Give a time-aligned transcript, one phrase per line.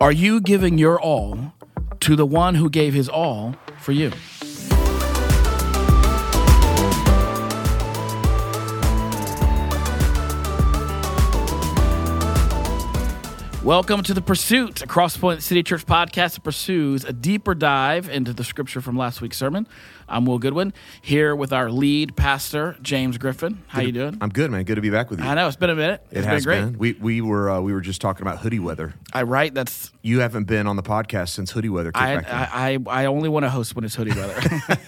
[0.00, 1.52] Are you giving your all
[1.98, 4.12] to the one who gave his all for you?
[13.68, 18.32] Welcome to The Pursuit, a Crosspoint City Church podcast that pursues a deeper dive into
[18.32, 19.68] the scripture from last week's sermon.
[20.08, 20.72] I'm Will Goodwin,
[21.02, 23.62] here with our lead pastor, James Griffin.
[23.66, 24.16] How you doing?
[24.22, 24.64] I'm good, man.
[24.64, 25.26] Good to be back with you.
[25.26, 26.02] I know, it's been a minute.
[26.10, 26.60] it has been great.
[26.72, 26.78] been.
[26.78, 28.94] We we were uh, we were just talking about hoodie weather.
[29.12, 32.32] I right, that's You haven't been on the podcast since hoodie weather I, back.
[32.32, 34.40] I, I I only want to host when it's hoodie weather.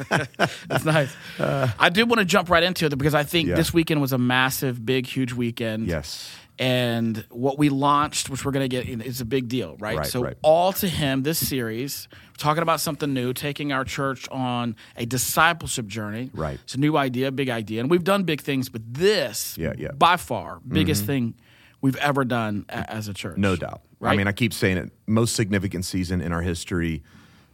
[0.69, 1.15] That's nice.
[1.39, 3.57] I did want to jump right into it because I think Yeah.
[3.57, 5.87] this weekend was a massive, big, huge weekend.
[5.87, 6.35] yes.
[6.61, 9.97] And what we launched, which we're going to get, is a big deal, right?
[9.97, 10.37] Right, so, right.
[10.43, 15.87] all to him, this series, talking about something new, taking our church on a discipleship
[15.87, 16.31] journey.
[16.35, 16.61] Right.
[16.63, 19.93] It's a new idea, big idea, and we've done big things, but this, Yeah, yeah.
[19.93, 21.07] by far, biggest mm-hmm.
[21.07, 21.35] thing
[21.81, 23.39] we've ever done a- as a church.
[23.39, 23.81] No doubt.
[23.99, 24.13] Right?
[24.13, 24.93] I mean, I keep saying it.
[25.07, 27.03] Most significant season in our history,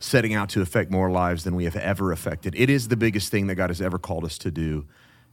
[0.00, 2.56] setting out to affect more lives than we have ever affected.
[2.56, 4.84] It is the biggest thing that God has ever called us to do,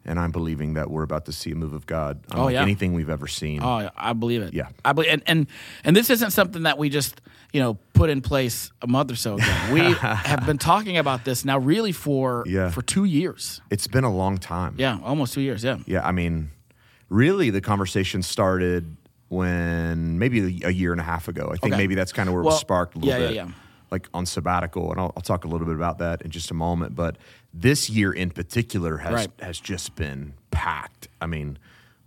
[0.06, 2.48] and I'm believing that we're about to see a move of God oh, unlike Oh,
[2.50, 2.62] yeah.
[2.62, 3.62] anything we've ever seen.
[3.64, 4.54] Oh, I believe it.
[4.54, 4.70] Yeah.
[4.84, 5.48] I believe, and, and
[5.84, 7.22] and this isn't something that we just
[7.54, 9.46] you know put in place a month or so ago.
[9.72, 12.70] We have been talking about this now, really for Yeah.
[12.70, 13.62] for two years.
[13.70, 14.76] It's been a long time.
[14.78, 15.64] Yeah, almost two years.
[15.64, 15.78] Yeah.
[15.86, 16.52] Yeah, I mean,
[17.09, 18.98] really, the conversation started
[19.30, 21.46] when maybe a, year and a half ago.
[21.52, 21.78] I think Okay.
[21.78, 23.36] maybe that's kind of where it was sparked a little yeah, yeah, bit.
[23.36, 23.48] yeah.
[23.92, 26.54] Like on sabbatical, and I'll, I'll talk a little bit about that in just a
[26.54, 26.96] moment.
[26.96, 27.18] But
[27.54, 29.32] this year in particular has Right.
[29.42, 31.08] has just been packed.
[31.22, 31.58] I mean,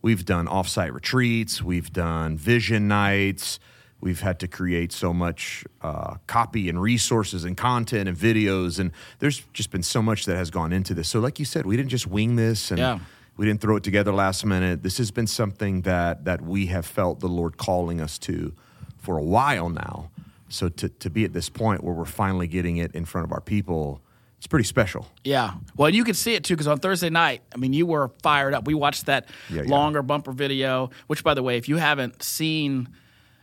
[0.02, 3.58] we've done offsite retreats, we've done vision nights,
[4.00, 8.90] we've had to create so much uh, copy and resources and content and videos, and
[9.20, 11.08] there's just been so much that has gone into this.
[11.08, 12.98] So, like you said, we didn't just wing this, and Yeah.
[13.36, 14.82] we didn't throw it together last minute.
[14.82, 18.52] This has been something that that we have felt the Lord calling us to
[18.98, 20.10] for a while now.
[20.48, 23.32] So to to be at this point where we're finally getting it in front of
[23.32, 24.00] our people,
[24.46, 25.08] it's pretty special.
[25.24, 25.54] Yeah.
[25.76, 28.54] Well, you could see it too because on Thursday night, I mean, you were fired
[28.54, 28.64] up.
[28.64, 29.68] We watched that Yeah, yeah.
[29.70, 30.90] longer bumper video.
[31.08, 32.88] Which, by the way, if you haven't seen.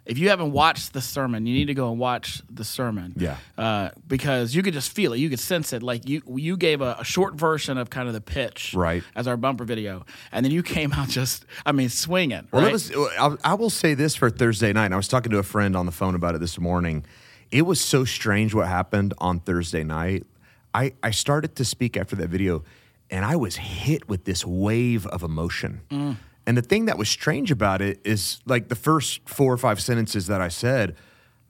[0.06, 3.14] If you haven't watched the sermon, you need to go and watch the sermon.
[3.16, 3.38] Yeah.
[3.58, 5.82] uh, because you could just feel it, you could sense it.
[5.82, 9.02] Like you, you gave a, a short version of kind of the pitch, Right.
[9.16, 12.50] as our bumper video, and then you came out just, I mean, swinging.
[12.52, 12.70] Well, right?
[12.70, 12.92] it was.
[13.18, 14.86] I, I will say this for Thursday night.
[14.88, 17.06] And I was talking to a friend on the phone about it this morning.
[17.50, 20.26] It was so strange what happened on Thursday night.
[20.74, 22.64] I I started to speak after that video,
[23.10, 25.82] and I was hit with this wave of emotion.
[25.90, 26.18] Mm.
[26.46, 29.82] And the thing that was strange about it is like the first four or five
[29.82, 30.96] sentences that I said.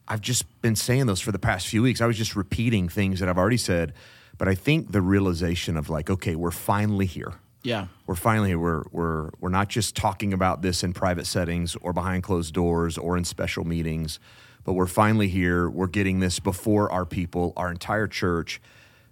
[0.05, 2.01] I've just been saying those for the past few weeks.
[2.01, 3.93] I was just repeating things that I've already said.
[4.37, 8.83] But I think the realization of like, okay, we're finally here yeah, we're finally we're
[8.91, 13.17] we're we're not just talking about this in private settings or behind closed doors or
[13.17, 14.19] in special meetings,
[14.65, 15.69] but we're finally here.
[15.69, 18.61] We're getting this before our people, our entire church.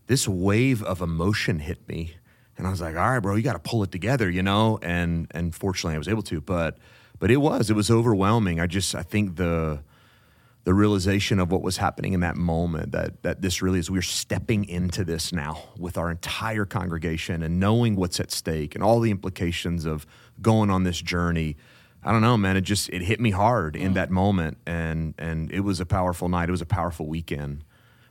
[0.07, 2.15] This wave of emotion hit me,
[2.57, 4.79] and I was like, "All right, bro, you got to pull it together," you know.
[4.81, 6.41] And and fortunately, I was able to.
[6.41, 6.77] But
[7.19, 8.59] but it was it was overwhelming.
[8.59, 9.83] I just I think the
[10.63, 14.01] the realization of what was happening in that moment that that this really is we're
[14.01, 18.99] stepping into this now with our entire congregation and knowing what's at stake and all
[18.99, 20.05] the implications of
[20.41, 21.57] going on this journey
[22.03, 23.95] i don't know man it just it hit me hard in mm.
[23.95, 27.63] that moment and and it was a powerful night it was a powerful weekend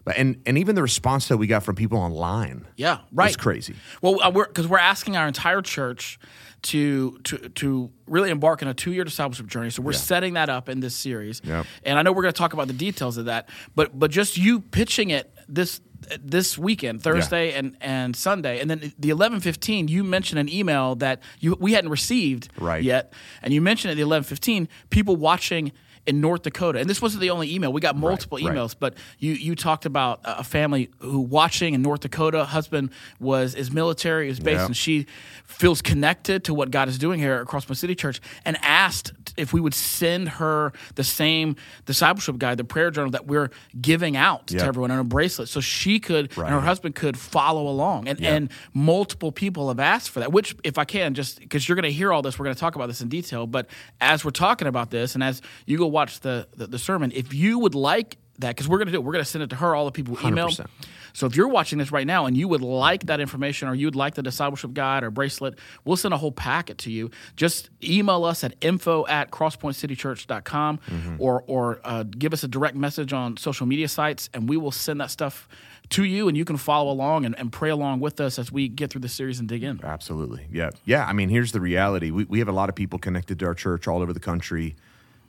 [0.04, 3.36] but and and even the response that we got from people online yeah, right.
[3.38, 6.18] crazy Well, uh, we're because we're asking our entire church
[6.62, 9.70] to to to really embark on a two year discipleship journey.
[9.70, 11.66] So we're setting that up in this series, Yep.
[11.84, 13.48] and I know we're going to talk about the details of that.
[13.74, 15.80] But but just you pitching it this
[16.22, 19.88] this weekend, Thursday and and Sunday, and then the eleven fifteen.
[19.88, 22.82] You mentioned an email that you we hadn't received Right.
[22.82, 23.12] yet,
[23.42, 25.72] and you mentioned at the eleven fifteen people watching.
[26.10, 27.72] In North Dakota, and this wasn't the only email.
[27.72, 28.46] We got multiple right.
[28.52, 32.44] emails, but you you talked about a family who watching in North Dakota.
[32.44, 32.90] Husband
[33.20, 34.66] was is military, is based, Yeah.
[34.66, 35.06] and she
[35.46, 39.52] feels connected to what God is doing here at Crosspoint City Church, and asked if
[39.52, 41.54] we would send her the same
[41.86, 45.60] discipleship guide, the prayer journal that we're giving out to everyone, and a bracelet, so
[45.60, 48.08] she could and her husband could follow along.
[48.08, 50.32] And and multiple people have asked for that.
[50.32, 52.60] Which, if I can, just because you're going to hear all this, we're going to
[52.60, 53.46] talk about this in detail.
[53.46, 53.68] But
[54.00, 57.32] as we're talking about this, and as you go watch the the, the sermon, if
[57.34, 59.50] you would like that, because we're going to do it, we're going to send it
[59.50, 59.74] to her.
[59.74, 60.48] All the people email.
[60.48, 60.66] 100%.
[61.12, 63.96] So if you're watching this right now and you would like that information or you'd
[63.96, 67.10] like the discipleship guide or bracelet, we'll send a whole packet to you.
[67.36, 71.16] Just email us at info at crosspointcitychurch.com Mm-hmm.
[71.18, 74.70] or, or uh, give us a direct message on social media sites and we will
[74.70, 75.48] send that stuff
[75.90, 78.68] to you and you can follow along and, and pray along with us as we
[78.68, 79.80] get through the series and dig in.
[79.82, 80.46] Absolutely.
[80.50, 80.70] Yeah.
[80.84, 81.04] Yeah.
[81.04, 83.54] I mean, here's the reality we, we have a lot of people connected to our
[83.54, 84.76] church all over the country.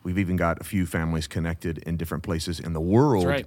[0.03, 3.25] We've even got a few families connected in different places in the world.
[3.27, 3.45] right.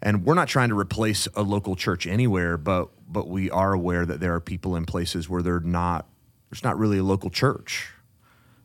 [0.00, 4.04] And we're not trying to replace a local church anywhere, but but we are aware
[4.06, 6.06] that there are people in places where they're not
[6.50, 7.88] there's not really a local church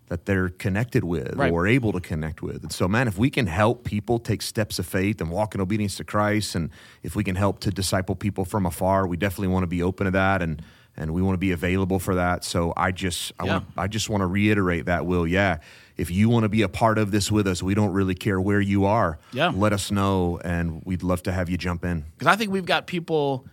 [0.10, 1.52] that they're connected with Right.
[1.52, 2.62] or able to connect with.
[2.62, 5.62] And so man, if we can help people take steps of faith and walk in
[5.62, 6.70] obedience to Christ and
[7.02, 10.06] if we can help to disciple people from afar, we definitely want to be open
[10.06, 10.62] to that and
[10.98, 12.44] and we want to be available for that.
[12.44, 13.52] So I just I Yeah.
[13.54, 15.26] want I just want to reiterate that will.
[15.28, 15.58] Yeah.
[15.96, 18.42] If you want to be a part of this with us, we don't really care
[18.42, 19.20] where you are.
[19.32, 19.52] Yeah.
[19.56, 22.04] Let us know and we'd love to have you jump in.
[22.18, 23.46] Because I think we've got people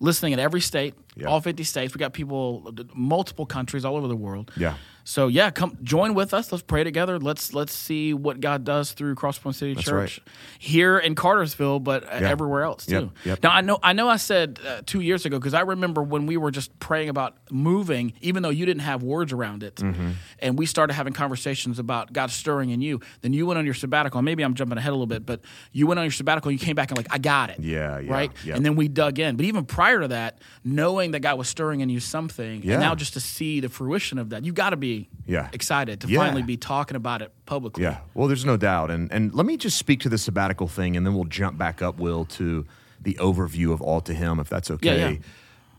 [0.00, 1.26] listening in every state, Yeah.
[1.26, 1.94] all 50 states.
[1.94, 4.52] We got people, multiple countries all over the world.
[4.56, 4.74] Yeah.
[5.08, 6.52] So yeah, come join with us.
[6.52, 7.18] Let's pray together.
[7.18, 10.20] Let's let's see what God does through Crosspoint City That's Church
[10.58, 12.28] here in Cartersville, but uh, Yeah.
[12.28, 12.92] everywhere else too.
[12.92, 13.42] Yep, yep.
[13.42, 16.26] Now I know I know I said uh, two years ago because I remember when
[16.26, 20.10] we were just praying about moving, even though you didn't have words around it, Mm-hmm.
[20.40, 23.00] and we started having conversations about God stirring in you.
[23.22, 24.18] Then you went on your sabbatical.
[24.18, 25.40] and Maybe I'm jumping ahead a little bit, but
[25.72, 26.50] you went on your sabbatical.
[26.50, 27.60] and You came back and like I got it.
[27.60, 28.30] Yeah, yeah, right.
[28.44, 28.56] yep.
[28.56, 29.36] And then we dug in.
[29.36, 32.74] But even prior to that, knowing that God was stirring in you something, Yeah.
[32.74, 35.48] and now just to see the fruition of that, you got to be Yeah.
[35.52, 36.20] excited to Yeah.
[36.20, 37.82] finally be talking about it publicly.
[37.84, 37.98] Yeah.
[38.14, 38.90] Well, there's no doubt.
[38.90, 41.82] And and let me just speak to the sabbatical thing and then we'll jump back
[41.82, 42.64] up, Will, to
[43.00, 44.98] the overview of all to him, if that's okay.
[44.98, 45.18] Yeah, yeah.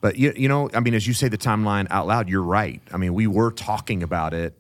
[0.02, 2.82] But you, you know, I mean, as you say the timeline out loud, you're right.
[2.94, 4.56] I mean, we were talking about it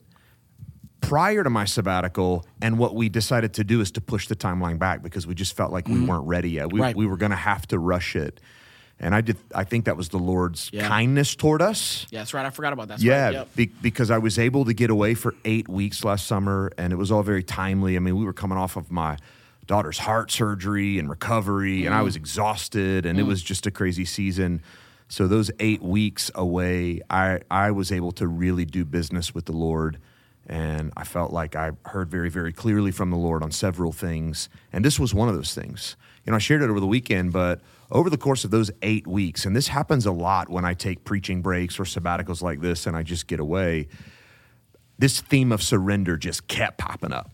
[1.01, 4.77] prior to my sabbatical, and what we decided to do is to push the timeline
[4.77, 6.65] back because we just felt like we weren't ready yet.
[6.73, 6.81] We, Mm-hmm.
[6.81, 6.95] Right.
[6.95, 8.41] we were going to have to rush it,
[8.99, 9.37] and I did.
[9.55, 10.87] I think that was the Lord's Yeah.
[10.87, 12.05] kindness toward us.
[12.09, 12.45] Yeah, that's right.
[12.45, 12.95] I forgot about that.
[12.95, 13.33] That's Yeah, right.
[13.33, 13.55] Yep.
[13.55, 16.97] be, because I was able to get away for eight weeks last summer, and it
[16.97, 17.95] was all very timely.
[17.95, 19.17] I mean, we were coming off of my
[19.67, 22.05] daughter's heart surgery and recovery, and I Mm.
[22.05, 24.61] was exhausted, and it was just a crazy season.
[25.07, 29.53] So those eight weeks away, I I was able to really do business with the
[29.53, 29.97] Lord,
[30.47, 34.49] and I felt like I heard very very clearly from the Lord on several things,
[34.73, 35.95] and this was one of those things.
[36.25, 39.07] You know, I shared it over the weekend, but over the course of those eight
[39.07, 42.85] weeks, and this happens a lot when I take preaching breaks or sabbaticals like this,
[42.85, 43.87] and I just get away
[44.97, 47.31] this theme of surrender just kept popping up.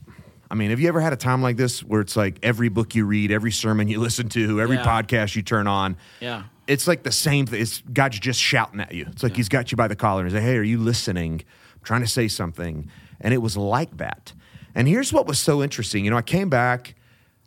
[0.51, 2.93] I mean, have you ever had a time like this where it's like every book
[2.93, 4.85] you read, every sermon you listen to, every Yeah.
[4.85, 6.43] podcast you turn on, Yeah.
[6.67, 7.61] it's like the same thing.
[7.61, 9.07] It's God's just shouting at you.
[9.09, 11.41] It's like He's got you by the collar and He's like, "Hey, are you listening?
[11.73, 12.87] I'm trying to say something."
[13.19, 14.33] And it was like that.
[14.75, 16.05] And here's what was so interesting.
[16.05, 16.93] You know, I came back.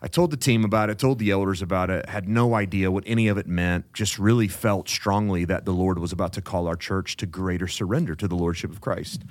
[0.01, 3.03] I told the team about it, told the elders about it, had no idea what
[3.07, 6.69] any of it meant, just really felt strongly that the Lord was about to call
[6.69, 9.25] our church to greater surrender to the Lordship of Christ.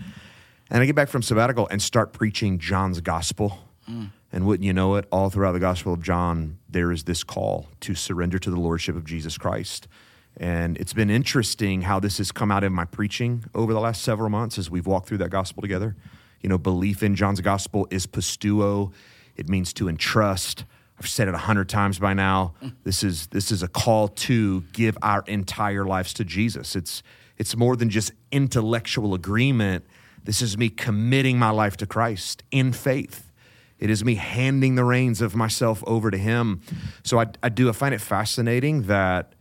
[0.70, 3.60] And I get back from sabbatical and start preaching John's gospel.
[3.90, 4.10] Mm.
[4.34, 7.68] And wouldn't you know it, all throughout the Gospel of John, there is this call
[7.80, 9.88] to surrender to the Lordship of Jesus Christ.
[10.36, 14.04] And it's been interesting how this has come out in my preaching over the last
[14.04, 15.96] several months as we've walked through that gospel together.
[16.42, 18.92] You know, belief in John's gospel is pisteuo,
[19.38, 20.66] it means to entrust.
[21.00, 22.56] I've said it a hundred times by now.
[22.84, 26.76] This is this is a call to give our entire lives to Jesus.
[26.76, 27.04] It's
[27.38, 29.86] it's more than just intellectual agreement.
[30.24, 33.32] This is me committing my life to Christ in faith.
[33.78, 36.62] It is me handing the reins of myself over to Him.
[37.04, 37.70] So I, I do.
[37.70, 39.34] I find it fascinating that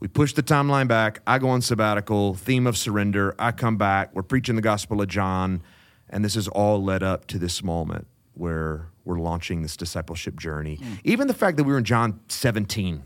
[0.00, 1.20] we push the timeline back.
[1.28, 3.36] I go on sabbatical, theme of surrender.
[3.38, 4.12] I come back.
[4.12, 5.62] We're preaching the Gospel of John,
[6.10, 10.78] and this is all led up to this moment where we're launching this discipleship journey.
[11.04, 13.04] Even the fact that we were in John 17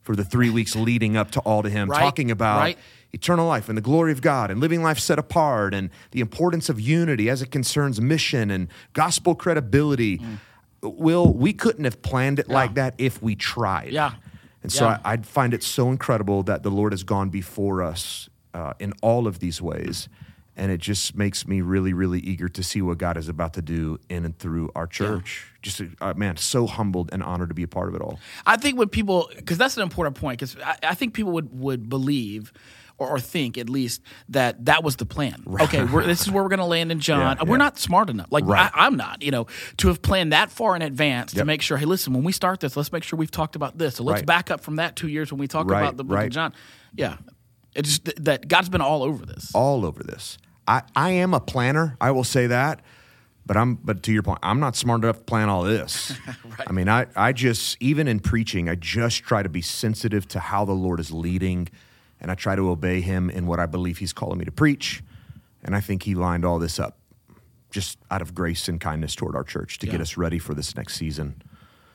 [0.00, 2.78] for the three weeks leading up to all to Him, Right, talking about right.
[3.12, 6.68] eternal life and the glory of God and living life set apart and the importance
[6.68, 10.18] of unity as it concerns mission and gospel credibility.
[10.18, 10.38] Mm.
[10.82, 13.92] Will, we couldn't have planned it like that if we tried.
[13.92, 14.12] Yeah.
[14.62, 14.98] And so Yeah.
[15.04, 18.92] I, I find it so incredible that the Lord has gone before us uh, in
[19.02, 20.08] all of these ways.
[20.56, 23.62] And it just makes me really, really eager to see what God is about to
[23.62, 25.46] do in and through our church.
[25.62, 28.20] Just, uh, man, so humbled and honored to be a part of it all.
[28.46, 31.58] I think when people, because that's an important point, because I, I think people would,
[31.58, 32.52] would believe
[32.98, 35.42] or, or think at least that that was the plan.
[35.62, 37.36] Okay, we're, this is where we're going to land in John.
[37.36, 37.64] Yeah, We're yeah.
[37.64, 38.28] not smart enough.
[38.30, 38.70] Like Right.
[38.72, 39.22] I, I'm not.
[39.22, 41.76] You know, to have planned that far in advance to make sure.
[41.78, 43.96] Hey, listen, when we start this, let's make sure we've talked about this.
[43.96, 44.26] So let's Right.
[44.26, 46.26] back up from that two years when we talk Right, about the book right.
[46.26, 46.54] of John.
[46.94, 47.16] Yeah,
[47.74, 49.50] it's just th- that God's been all over this.
[49.52, 50.38] all over this.
[50.66, 52.80] I, I am a planner, I will say that.
[53.46, 56.14] But I'm but to your point, I'm not smart enough to plan all this.
[56.66, 60.40] I mean, I, I just even in preaching, I just try to be sensitive to
[60.40, 61.68] how the Lord is leading
[62.24, 65.02] and I try to obey him in what I believe he's calling me to preach.
[65.62, 66.96] And I think he lined all this up
[67.70, 70.74] just out of grace and kindness toward our church to get us ready for this
[70.74, 71.42] next season.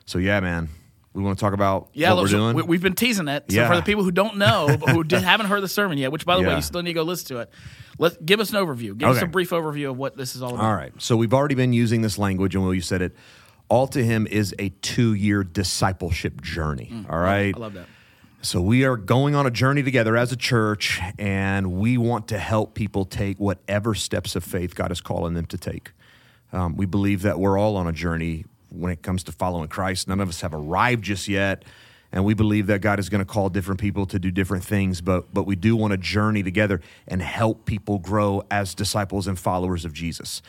[0.06, 0.68] So yeah, man.
[1.12, 2.56] We want to talk about Yeah, what we're look, so doing.
[2.56, 3.44] we- we've been teasing it.
[3.50, 3.68] So Yeah.
[3.68, 6.24] for the people who don't know, but who did, haven't heard the sermon yet, which
[6.24, 7.50] by the way, you still need to go listen to it.
[7.98, 8.96] Let give us an overview.
[8.96, 10.64] Give us a brief overview of what this is all about.
[10.64, 10.92] All right.
[10.98, 13.14] So we've already been using this language, and Will, you said it.
[13.68, 16.92] All to him is a two year discipleship journey.
[17.10, 17.54] all right.
[17.54, 17.58] Mm.
[17.58, 17.86] I love that.
[18.42, 22.38] So we are going on a journey together as a church, and we want to
[22.38, 25.92] help people take whatever steps of faith God is calling them to take.
[26.52, 30.08] Um, we believe that we're all on a journey when it comes to following Christ.
[30.08, 31.64] None of us have arrived just yet,
[32.12, 35.00] and we believe that God is going to call different people to do different things.
[35.00, 39.38] But but we do want to journey together and help people grow as disciples and
[39.38, 40.42] followers of Jesus.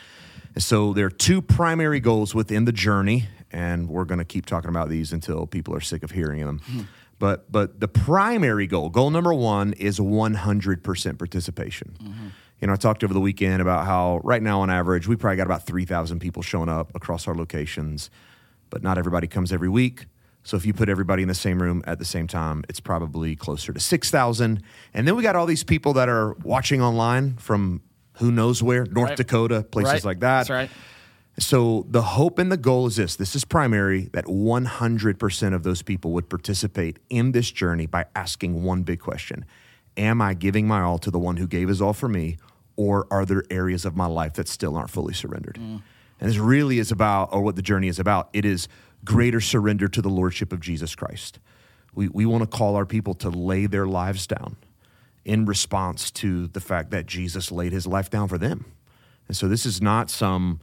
[0.54, 4.46] And so there are two primary goals within the journey, and we're going to keep
[4.46, 6.60] talking about these until people are sick of hearing them.
[6.64, 6.80] Hmm.
[7.18, 11.96] But but the primary goal, goal number one, is 100% participation.
[12.02, 12.26] Mm-hmm.
[12.62, 15.36] You know, I talked over the weekend about how right now on average we probably
[15.36, 18.08] got about 3,000 people showing up across our locations,
[18.70, 20.06] but not everybody comes every week.
[20.44, 23.34] So if you put everybody in the same room at the same time, it's probably
[23.34, 24.62] closer to 6,000.
[24.94, 27.82] And then we got all these people that are watching online from
[28.18, 29.16] who knows where, North Right.
[29.16, 30.04] Dakota, places Right.
[30.04, 30.38] like that.
[30.46, 30.70] That's right.
[31.40, 35.82] So the hope and the goal is this this is primary that 100% of those
[35.82, 39.46] people would participate in this journey by asking one big question
[39.96, 42.36] Am I giving my all to the one who gave his all for me,
[42.76, 45.58] or are there areas of my life that still aren't fully surrendered?
[45.58, 45.82] And
[46.30, 48.68] this really is about, or what the journey is about, it is
[49.04, 51.38] greater surrender to the Lordship of Jesus Christ.
[51.94, 54.56] We, we want to call our people to lay their lives down
[55.24, 58.64] in response to the fact that Jesus laid his life down for them.
[59.28, 60.60] And so this is not some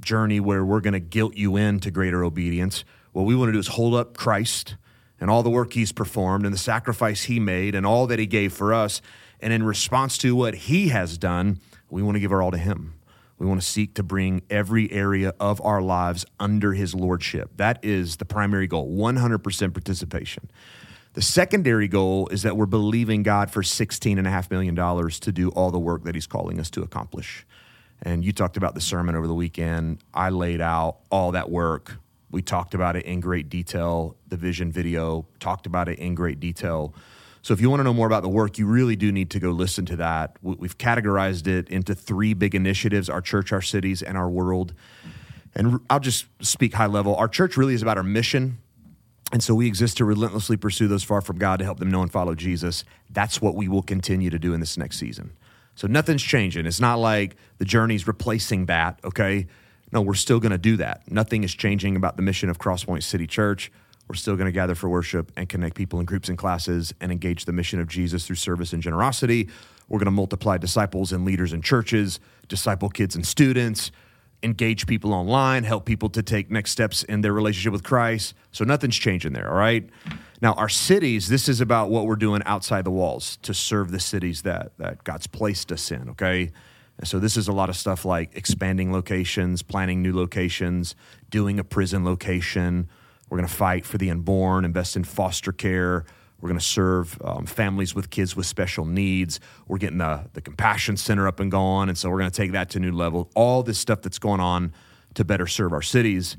[0.00, 2.84] journey where we're going to guilt you into greater obedience.
[3.12, 4.76] What we want to do is hold up Christ
[5.20, 8.26] and all the work he's performed and the sacrifice he made and all that he
[8.26, 9.02] gave for us.
[9.42, 12.58] And in response to what he has done, we want to give our all to
[12.58, 12.94] him.
[13.38, 17.56] We want to seek to bring every area of our lives under his lordship.
[17.56, 20.50] That is the primary goal 100% participation.
[21.14, 25.78] The secondary goal is that we're believing God for $16.5 million to do all the
[25.78, 27.46] work that he's calling us to accomplish.
[28.02, 30.04] And you talked about the sermon over the weekend.
[30.14, 31.96] I laid out all that work.
[32.30, 34.16] We talked about it in great detail.
[34.28, 36.94] The vision video talked about it in great detail.
[37.42, 39.40] So if you want to know more about the work, you really do need to
[39.40, 40.36] go listen to that.
[40.42, 44.74] We- We've categorized it into three big initiatives our church, our cities, and our world.
[45.54, 47.16] And I'll just speak high level.
[47.16, 48.58] Our church really is about our mission.
[49.32, 52.02] And so we exist to relentlessly pursue those far from God to help them know
[52.02, 52.84] and follow Jesus.
[53.10, 55.32] That's what we will continue to do in this next season.
[55.76, 56.66] So nothing's changing.
[56.66, 59.46] It's not like the journey's replacing that, okay?
[59.92, 61.10] No, we're still going to do that.
[61.10, 63.72] Nothing is changing about the mission of Crosspoint City Church.
[64.10, 67.12] We're still going to gather for worship and connect people in groups and classes and
[67.12, 69.48] engage the mission of Jesus through service and generosity.
[69.88, 73.92] We're going to multiply disciples and leaders in churches, disciple kids and students,
[74.42, 78.34] engage people online, help people to take next steps in their relationship with Christ.
[78.50, 79.88] So nothing's changing there, all right?
[80.42, 84.00] Now, our cities, this is about what we're doing outside the walls to serve the
[84.00, 86.50] cities that, that God's placed us in, okay?
[86.98, 90.96] And so this is a lot of stuff like expanding locations, planning new locations,
[91.30, 92.88] doing a prison location.
[93.30, 96.04] We're going to fight for the unborn, invest in foster care.
[96.40, 99.40] We're going to serve um, families with kids with special needs.
[99.68, 101.88] We're getting the, the Compassion Center up and going.
[101.88, 103.30] And so we're going to take that to a new level.
[103.34, 104.72] All this stuff that's going on
[105.14, 106.36] to better serve our cities.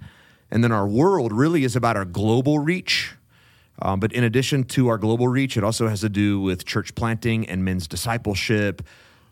[0.50, 3.15] And then our world really is about our global reach.
[3.81, 6.93] Um, but in addition to our global reach, it also has to do with church
[6.93, 8.81] planting and men's discipleship.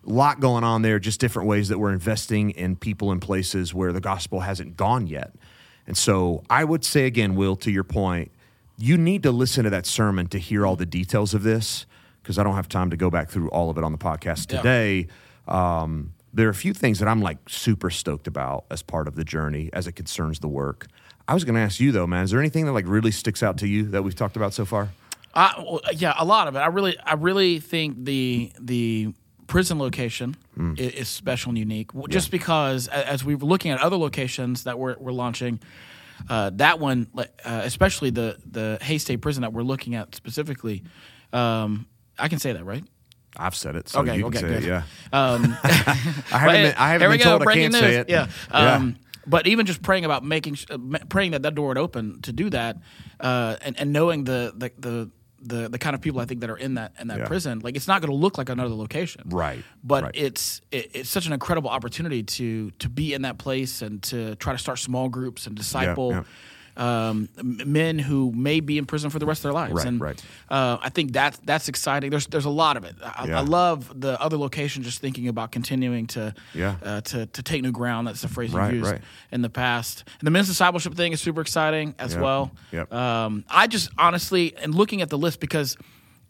[0.08, 3.74] A lot going on there, just different ways that we're investing in people and places
[3.74, 5.34] where the gospel hasn't gone yet.
[5.90, 8.32] And so I would say again, Will, to your point,
[8.78, 11.86] you need to listen to that sermon to hear all the details of this
[12.22, 14.52] because I don't have time to go back through all of it on the podcast
[14.52, 14.58] Yeah.
[14.58, 15.08] today.
[15.48, 19.16] Um, there are a few things that I'm like super stoked about as part of
[19.16, 20.86] the journey as it concerns the work.
[21.28, 23.42] I was going to ask you though, man, is there anything that like really sticks
[23.42, 24.90] out to you that we've talked about so far?
[25.34, 26.60] Uh, well, yeah, a lot of it.
[26.60, 29.14] I really, I really think the the
[29.50, 30.74] prison location Hmm.
[30.78, 31.88] i- is, special and unique.
[31.94, 35.60] W- Just because, as we were looking at other locations that we're, we're launching,
[36.30, 37.24] uh, that one, uh,
[37.66, 40.84] especially the the Hays State Prison that we're looking at specifically,
[41.34, 41.86] um,
[42.18, 42.84] I can say that, right?
[43.38, 44.64] I've said it, so Okay, you can okay, say it.
[44.64, 45.70] Yeah, Um, I
[46.44, 48.10] haven't been, I haven't here we go, told I can't say it.
[48.10, 48.28] Yeah.
[48.52, 48.76] Yeah.
[48.76, 48.96] Um,
[49.28, 50.58] But even just praying about making,
[51.10, 52.78] praying that that door would open to do that,
[53.20, 55.10] uh, and, and knowing the, the the
[55.42, 57.28] the the kind of people I think that are in that in that Yeah.
[57.28, 60.12] prison, like it's not going to look like another location, Right, But right.
[60.16, 64.36] it's it, it's such an incredible opportunity to to be in that place and to
[64.36, 66.12] try to start small groups and disciple.
[66.12, 66.24] yeah.
[66.80, 69.74] Um, men who may be in prison for the rest of their lives.
[69.74, 70.24] Right, and right.
[70.50, 72.10] Uh, I think that that's exciting.
[72.10, 72.96] There's there's a lot of it.
[73.04, 73.40] I, Yeah.
[73.40, 74.82] I love the other location.
[74.84, 76.76] Just thinking about continuing to Yeah.
[76.82, 78.08] uh, to to take new ground.
[78.08, 79.02] That's the phrase Right, you've used right.
[79.32, 80.04] in the past.
[80.20, 82.52] And the men's discipleship thing is super exciting as Yep, well.
[82.72, 82.94] yep.
[82.94, 85.76] Um, I just honestly and looking at the list because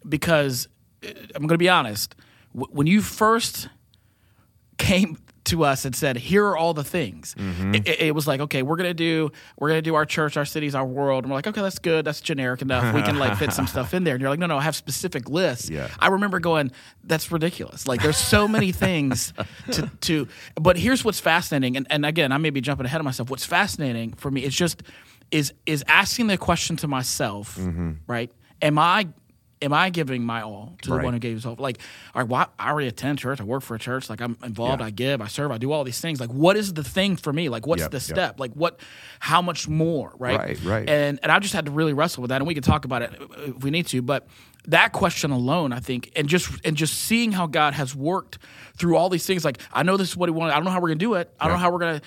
[0.08, 0.68] because
[1.06, 2.16] uh, I'm going to be honest.
[2.56, 3.70] W- when you first
[4.78, 5.18] came
[5.50, 7.76] to us and said, "Here are all the things," Mm-hmm.
[7.76, 10.46] it, it- it was like, "Okay, we're gonna do we're gonna do our church, our
[10.46, 12.06] cities, our world." And we're like, "Okay, that's good.
[12.06, 12.94] That's generic enough.
[12.96, 14.76] We can like fit some stuff in there." And you're like, "No, no, I have
[14.76, 15.88] specific lists." Yeah.
[16.00, 16.72] I remember going,
[17.04, 17.88] "That's ridiculous.
[17.88, 19.34] Like, there's so many things
[19.72, 23.06] to to." But here's what's fascinating, and, and again, I may be jumping ahead of
[23.06, 23.30] myself.
[23.30, 24.84] What's fascinating for me is just
[25.32, 27.92] is is asking the question to myself, Mm-hmm.
[28.08, 28.32] right?
[28.62, 29.08] Am I
[29.62, 31.56] am I giving my all to the one who gave his all?
[31.58, 31.80] Like,
[32.16, 33.42] all right, well, I already attend church.
[33.42, 34.10] I work for a church.
[34.10, 34.80] Like, I'm involved.
[34.82, 34.88] Yeah.
[34.88, 35.22] I give.
[35.22, 35.52] I serve.
[35.52, 36.20] I do all these things.
[36.20, 37.50] Like, what is the thing for me?
[37.50, 38.02] Like, what's Yep, the yep.
[38.04, 38.40] step?
[38.40, 38.80] Like, what?
[39.20, 40.14] How much more?
[40.18, 40.38] Right.
[40.38, 40.90] Right, right.
[40.90, 42.38] And and I just had to really wrestle with that.
[42.38, 43.12] And we can talk about it
[43.48, 44.02] if we need to.
[44.02, 44.28] But
[44.70, 48.38] that question alone, I think, and just and just seeing how God has worked
[48.78, 49.44] through all these things.
[49.44, 50.54] Like, I know this is what He wanted.
[50.54, 51.34] I don't know how we're gonna do it.
[51.40, 51.58] I don't Yeah.
[51.58, 52.02] know how we're gonna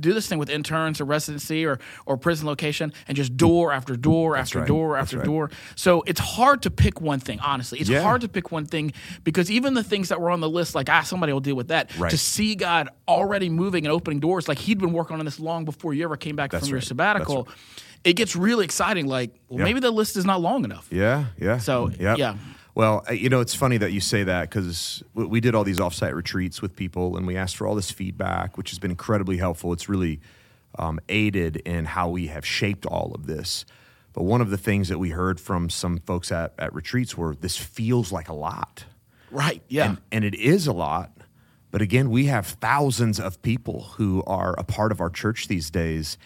[0.00, 3.96] do this thing with interns or residency or or prison location, and just door after
[3.96, 4.68] door after right.
[4.68, 5.26] door That's after right.
[5.26, 5.50] door.
[5.76, 7.38] So it's hard to pick one thing.
[7.40, 8.02] Honestly, it's Yeah.
[8.02, 8.92] hard to pick one thing
[9.24, 11.68] because even the things that were on the list, like ah, somebody will deal with
[11.68, 11.96] that.
[11.96, 12.10] Right.
[12.10, 15.64] To see God already moving and opening doors, like He'd been working on this long
[15.64, 17.46] before you ever came back That's from your sabbatical.
[18.06, 19.06] It gets really exciting.
[19.08, 19.64] Like, well, Yeah.
[19.64, 20.86] maybe the list is not long enough.
[20.92, 21.58] Yeah, yeah.
[21.58, 22.18] So, Yep.
[22.18, 22.36] yeah.
[22.76, 25.80] Well, uh, you know, it's funny that you say that because we did all these
[25.80, 29.38] offsite retreats with people and we asked for all this feedback, which has been incredibly
[29.38, 29.72] helpful.
[29.72, 30.20] It's really
[30.78, 33.64] um, aided in how we have shaped all of this.
[34.12, 37.34] But one of the things that we heard from some folks at, at retreats were
[37.34, 38.84] this feels like a lot.
[39.32, 39.62] Right.
[39.68, 39.88] Yeah.
[39.88, 41.10] And, and it is a lot.
[41.72, 45.70] But again, we have thousands of people who are a part of our church these
[45.70, 46.18] days.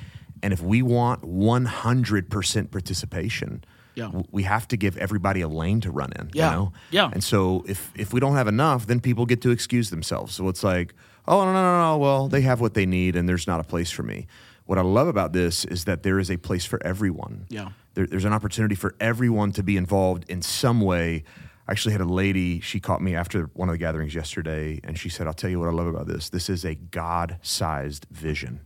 [0.43, 4.05] And if we want 100% participation, Yeah.
[4.07, 6.31] w- we have to give everybody a lane to run in.
[6.33, 6.51] Yeah.
[6.51, 6.73] You know?
[6.91, 7.11] Yeah.
[7.13, 10.35] And so if, if we don't have enough, then people get to excuse themselves.
[10.35, 10.95] So it's like,
[11.29, 11.99] oh, no, no, no, no.
[11.99, 14.27] Well, they have what they need and there's not a place for me.
[14.67, 17.71] What I love about this is that there is a place for everyone Yeah.
[17.95, 21.25] there, there's an opportunity for everyone to be involved in some way.
[21.67, 24.97] I actually had a lady, she caught me after one of the gatherings yesterday, and
[24.99, 26.29] she said, I'll tell you what I love about this.
[26.31, 28.61] This is a God sized vision.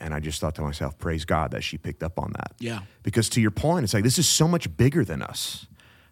[0.00, 2.52] And I just thought to myself, praise God that she picked up on that.
[2.58, 2.80] Yeah.
[3.02, 5.66] Because to your point, it's like this is so much bigger than us.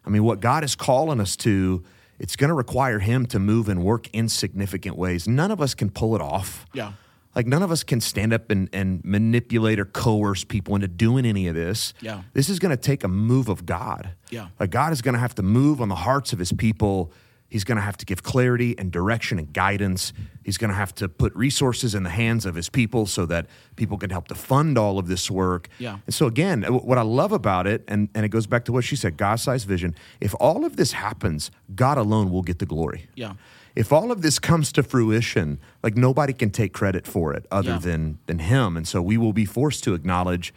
[0.05, 1.83] I mean, what God is calling us to,
[2.19, 5.27] it's going to require Him to move and work in significant ways.
[5.27, 6.65] None of us can pull it off.
[6.73, 6.93] Yeah.
[7.35, 11.25] Like none of us can stand up and, and manipulate or coerce people into doing
[11.25, 11.93] any of this.
[11.99, 12.21] Yeah.
[12.33, 14.11] This is going to take a move of God.
[14.29, 14.49] Yeah.
[14.59, 17.11] Like God is going to have to move on the hearts of his people.
[17.53, 20.11] He's going to have to give clarity and direction and guidance.
[20.43, 23.45] He's going to have to put resources in the hands of his people so that
[23.75, 25.69] people can help to fund all of this work.
[25.77, 25.99] Yeah.
[26.07, 28.71] And so, again, uh, what I love about it, and, and it goes back to
[28.71, 29.93] what she said God sized vision.
[30.19, 33.33] If all of this happens, God alone will get the glory Yeah.
[33.75, 37.73] if all of this comes to fruition, like nobody can take credit for it other
[37.73, 37.77] Yeah.
[37.87, 40.53] than than him, and so we will be forced to acknowledge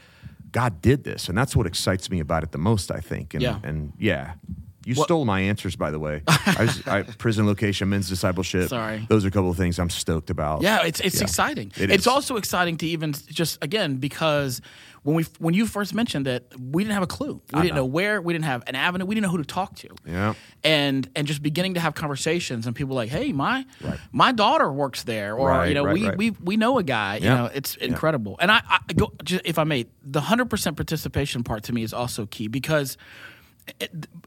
[0.50, 2.90] God did this, and that's what excites me about it the most.
[2.90, 3.58] I think, and Yeah.
[3.62, 4.32] and yeah.
[4.86, 6.22] You stole my answers, by the way.
[6.28, 8.68] I was, I, prison location, men's discipleship.
[8.68, 9.04] Sorry.
[9.08, 10.62] those are a couple of things I'm stoked about.
[10.62, 11.22] Yeah, it's it's Yeah.
[11.24, 11.72] exciting.
[11.76, 14.60] It it's also exciting to even just again because
[15.02, 17.40] when we when you first mentioned that we didn't have a clue.
[17.52, 17.84] We didn't know.
[17.84, 18.20] where.
[18.22, 19.04] We didn't have an avenue.
[19.06, 19.88] We didn't know who to talk to.
[20.04, 20.34] Yeah.
[20.64, 23.98] And and just beginning to have conversations and people like, hey, my Right.
[24.12, 27.16] my daughter works there, or Right, you know, right, we, we we know a guy.
[27.16, 27.34] You Yeah.
[27.36, 28.36] know, it's incredible.
[28.40, 31.82] And I, I go just, if I may, the hundred percent participation part to me
[31.82, 32.96] is also key because.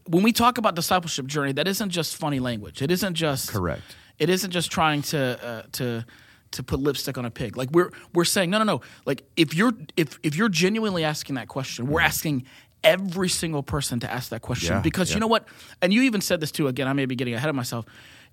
[0.06, 2.82] When we talk about discipleship journey, that isn't just funny language.
[2.82, 3.82] It isn't just Correct.
[4.18, 6.04] it isn't just trying to uh, to
[6.52, 7.56] to put lipstick on a pig.
[7.56, 8.80] Like we're we're saying no no no.
[9.06, 12.44] Like if you're if if you're genuinely asking that question, we're asking
[12.82, 15.16] every single person to ask that question Yeah, because yeah.
[15.16, 15.46] you know what?
[15.82, 16.66] And you even said this too.
[16.68, 17.84] Again, I may be getting ahead of myself.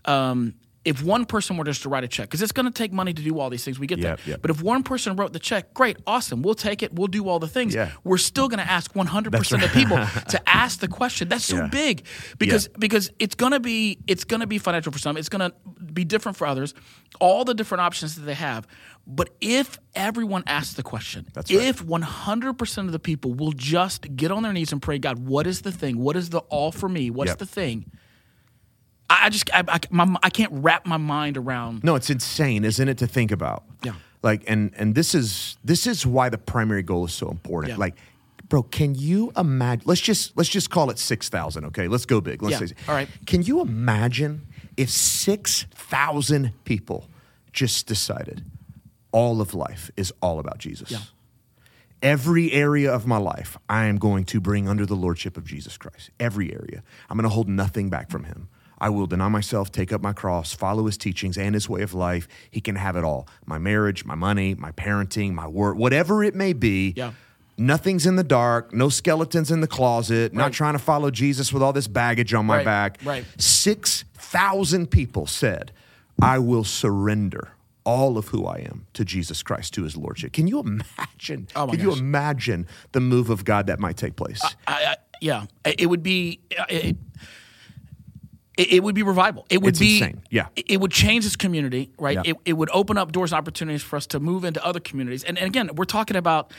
[0.05, 0.55] Um,
[0.87, 3.13] if one person were just to write a check, because it's going to take money
[3.13, 4.27] to do all these things, we get Yep, that.
[4.27, 4.41] yep.
[4.41, 7.39] But if one person wrote the check, great, awesome, we'll take it, we'll do all
[7.39, 7.75] the things.
[7.75, 7.91] Yeah.
[8.03, 9.97] We're still going to ask 100% of people
[10.29, 11.27] to ask the question.
[11.29, 11.67] That's so Yeah.
[11.67, 12.05] big
[12.39, 15.17] because because it's gonna be it's gonna be financial for some.
[15.17, 15.51] It's gonna
[15.93, 16.73] be different for others.
[17.19, 18.65] All the different options that they have.
[19.05, 21.49] But if everyone asks the question, right.
[21.51, 25.47] if 100% of the people will just get on their knees and pray, God, what
[25.47, 25.97] is the thing?
[25.99, 27.09] What is the all for me?
[27.09, 27.37] What's Yep.
[27.39, 27.91] the thing?
[29.09, 31.83] I just I, I, my, I can't wrap my mind around.
[31.83, 33.63] No, it's insane, isn't it, to think about?
[33.83, 33.93] Yeah.
[34.23, 37.71] Like, and and this is this is why the primary goal is so important.
[37.73, 37.77] Yeah.
[37.77, 37.95] Like,
[38.49, 39.83] bro, can you imagine?
[39.85, 41.65] Let's just let's just call it six thousand.
[41.65, 42.41] Okay, let's go big.
[42.41, 42.67] Let's Yeah.
[42.67, 43.07] say, All right.
[43.25, 47.07] Can you imagine if six thousand people
[47.53, 48.43] just decided
[49.11, 50.91] all of life is all about Jesus?
[50.91, 50.99] Yeah.
[52.03, 55.77] Every area of my life, I am going to bring under the lordship of Jesus
[55.77, 56.11] Christ.
[56.19, 56.83] Every area.
[57.09, 58.49] I'm going to hold nothing back from him.
[58.79, 61.93] I will deny myself, take up my cross, follow his teachings and his way of
[61.93, 62.27] life.
[62.51, 66.35] He can have it all my marriage, my money, my parenting, my work, whatever it
[66.35, 66.93] may be.
[66.95, 67.13] Yeah.
[67.59, 71.63] Nothing's in the dark, no skeletons in the closet, not trying to follow Jesus with
[71.63, 72.99] all this baggage on my Right, back.
[73.03, 73.25] right.
[73.39, 75.71] 6,000 people said,
[76.21, 77.49] I will surrender
[77.83, 80.33] all of who I am to Jesus Christ, to his lordship.
[80.33, 81.47] Can you imagine?
[81.55, 84.41] Oh can you imagine the move of God that might take place?
[84.43, 86.39] I, I, yeah, it would be.
[86.69, 86.97] It,
[88.57, 89.45] it, it would be revival.
[89.49, 90.21] It would It's be insane.
[90.29, 90.47] Yeah.
[90.55, 92.15] It, it would change this community, right?
[92.15, 92.31] Yeah.
[92.31, 95.23] It, it would open up doors and opportunities for us to move into other communities.
[95.23, 96.51] And, and again, we're talking about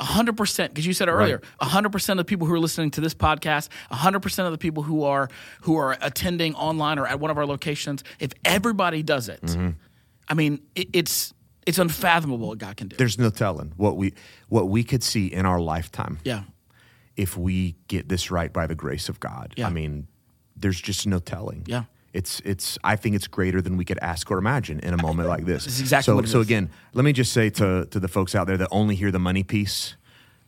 [0.00, 1.40] hundred percent because you said earlier.
[1.60, 4.58] hundred percent of the people who are listening to this podcast, hundred percent of the
[4.58, 5.28] people who are
[5.62, 8.04] who are attending online or at one of our locations.
[8.20, 9.70] If everybody does it, Mm-hmm.
[10.28, 11.34] I mean, it, it's
[11.66, 12.96] it's unfathomable what God can do.
[12.96, 14.14] There's no telling what we
[14.48, 16.42] what we could see in our lifetime yeah,
[17.16, 19.54] if we get this right by the grace of God.
[19.56, 19.66] Yeah.
[19.66, 20.06] I mean,
[20.60, 21.64] there's just no telling.
[21.66, 21.84] Yeah.
[22.14, 25.28] It's it's I think it's greater than we could ask or imagine in a moment
[25.28, 25.66] like this.
[25.66, 26.46] It's exactly so so is.
[26.46, 29.18] again, let me just say to to the folks out there that only hear the
[29.18, 29.94] money piece,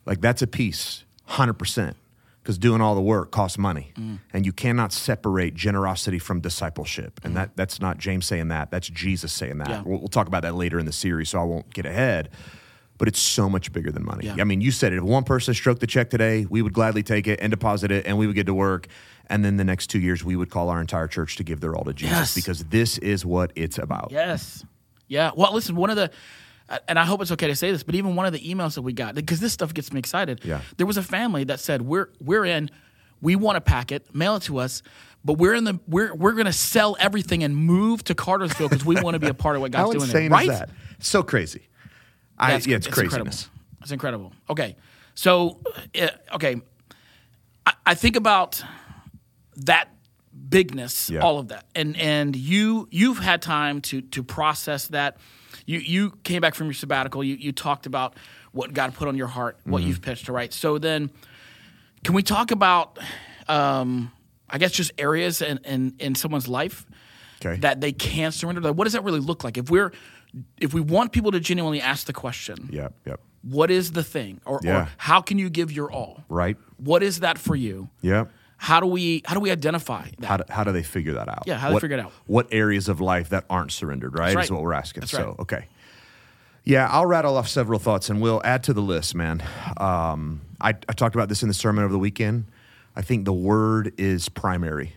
[0.05, 1.95] like that's a piece, hundred percent.
[2.41, 4.17] Because doing all the work costs money, Mm.
[4.33, 7.21] and you cannot separate generosity from discipleship.
[7.23, 9.67] And that that's not James saying that; that's Jesus saying that.
[9.67, 9.71] Mm.
[9.71, 9.81] Yeah.
[9.85, 12.29] We'll, we'll talk about that later in the series, so I won't get ahead.
[13.01, 14.27] But it's so much bigger than money.
[14.27, 14.35] Yeah.
[14.39, 14.97] I mean, you said it.
[14.97, 18.05] If one person stroked the check today, we would gladly take it and deposit it,
[18.05, 18.85] and we would get to work.
[19.25, 21.75] And then the next two years, we would call our entire church to give their
[21.75, 22.35] all to Jesus Yes.
[22.35, 24.09] because this is what it's about.
[24.11, 24.63] Yes.
[25.07, 25.31] Yeah.
[25.35, 26.11] Well, listen, one of the,
[26.87, 28.83] and I hope it's okay to say this, but even one of the emails that
[28.83, 30.41] we got, because this stuff gets me excited.
[30.43, 30.61] Yeah.
[30.77, 32.69] There was a family that said, "We're we're in,
[33.19, 34.83] we want a packet, mail it to us,
[35.25, 38.85] but we're in the we're we're going to sell everything and move to Cartersville because
[38.85, 40.37] we want to be a part of what God's How doing." insane there.
[40.37, 40.49] Right?
[40.49, 40.69] is that?
[40.99, 41.63] So crazy.
[42.41, 43.09] I, yeah, it's, incredible.
[43.25, 43.49] craziness.
[43.81, 44.33] It's incredible.
[44.49, 44.75] Okay,
[45.15, 45.59] so
[45.99, 46.61] uh, okay,
[47.65, 48.63] I, I think about
[49.57, 49.89] that
[50.49, 51.19] bigness, Yeah.
[51.21, 55.17] all of that, and and you you've had time to to process that.
[55.65, 57.23] You you came back from your sabbatical.
[57.23, 58.15] You you talked about
[58.51, 59.87] what God put on your heart, what Mm-hmm.
[59.87, 60.53] you've pitched to write.
[60.53, 61.09] So then,
[62.03, 62.97] can we talk about?
[63.47, 64.11] Um,
[64.53, 66.85] I guess just areas in, in, in someone's life
[67.43, 67.59] Okay.
[67.61, 68.59] that they can surrender.
[68.61, 69.57] Like, what does that really look like?
[69.57, 69.93] If we're
[70.59, 73.19] if we want people to genuinely ask the question, Yep, yep.
[73.41, 74.83] what is the thing or, Yeah.
[74.83, 76.57] or how can you give your all Right?
[76.77, 78.31] what is that for you Yep.
[78.57, 81.27] how do we how do we identify that How do, how do they figure that
[81.27, 81.43] out?
[81.47, 82.11] Yeah, how do they What- figure it out?
[82.27, 84.35] What areas of life that aren't surrendered, right?
[84.35, 84.45] right.
[84.45, 85.01] Is what we're asking.
[85.01, 85.67] That's so, okay.
[86.63, 89.41] Yeah, I'll rattle off several thoughts and we'll add to the list, man.
[89.77, 92.45] Um, I, I talked about this in the sermon over the weekend.
[92.95, 94.93] I think the word is primary.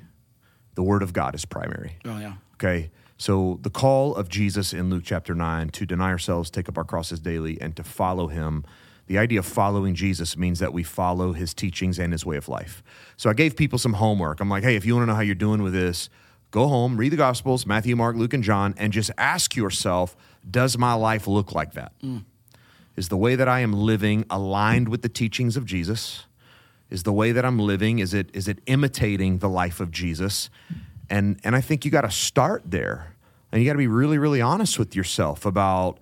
[0.75, 1.97] The word of God is primary.
[2.05, 2.90] oh yeah Okay.
[3.16, 6.85] So the call of Jesus in Luke chapter 9 to deny ourselves, take up our
[6.85, 8.64] crosses daily, and to follow him.
[9.07, 12.48] The idea of following Jesus means that we follow his teachings and his way of
[12.48, 12.83] life.
[13.16, 14.40] So I gave people some homework.
[14.40, 16.09] I'm like, hey, if you want to know how you're doing with this,
[16.50, 20.16] go home, read the Gospels Matthew, Mark, Luke, and John, and just ask yourself,
[20.50, 21.92] does my life look like that?
[22.03, 22.24] Mm.
[22.96, 26.27] Is the way that I am living aligned with the teachings of Jesus?
[26.90, 30.48] Is the way that I'm living is it is it imitating the life of Jesus?
[31.11, 33.14] And and I think you got to start there.
[33.53, 35.99] And you got to be really really honest with yourself about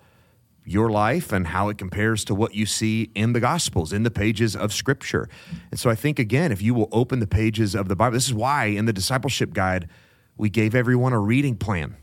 [0.65, 4.11] your life and how it compares to what you see in the gospels in the
[4.11, 5.29] pages of scripture.
[5.71, 8.27] And so I think again if you will open the pages of the Bible this
[8.27, 9.89] is why in the discipleship guide
[10.37, 11.97] we gave everyone a reading plan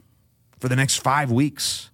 [0.59, 1.89] for the next 5 weeks.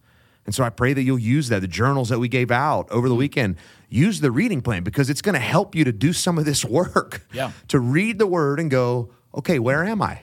[0.46, 1.62] And so I pray that you'll use that.
[1.62, 3.20] The journals that we gave out over the mm-hmm.
[3.20, 3.56] weekend,
[3.90, 6.64] use the reading plan because it's going to help you to do some of this
[6.80, 7.26] work.
[7.34, 7.52] Yeah.
[7.70, 10.22] To read the word and go, okay, where am I?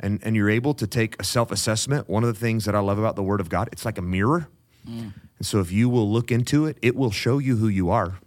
[0.00, 2.08] And, and you're able to take a self assessment.
[2.08, 4.02] One of the things that I love about the word of God, it's like a
[4.02, 4.48] mirror.
[5.38, 8.18] And so if you will look into it, it will show you who you are.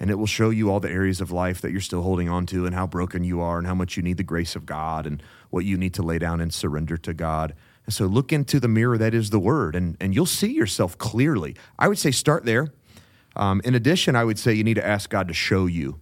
[0.00, 2.46] And it will show you all the areas of life that you're still holding on
[2.46, 5.06] to and how broken you are and how much you need the grace of God
[5.06, 7.54] and what you need to lay down and surrender to God.
[7.84, 10.96] And so look into the mirror that is the word and, and you'll see yourself
[10.98, 11.56] clearly.
[11.78, 12.68] I would say start there.
[13.34, 16.00] Um, in addition, I would say you need to ask God to show you.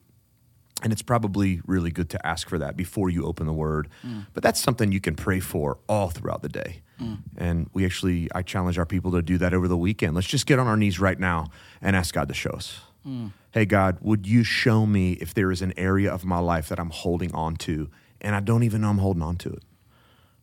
[0.82, 3.88] And it's probably really good to ask for that before you open the word.
[4.06, 4.26] Mm.
[4.34, 6.82] But that's something you can pray for all throughout the day.
[7.00, 7.18] Mm.
[7.36, 10.14] And we actually, I challenge our people to do that over the weekend.
[10.14, 11.46] Let's just get on our knees right now
[11.80, 12.80] and ask God to show us.
[13.06, 13.32] Mm.
[13.52, 16.78] Hey, God, would you show me if there is an area of my life that
[16.78, 17.88] I'm holding on to
[18.20, 19.62] and I don't even know I'm holding on to it?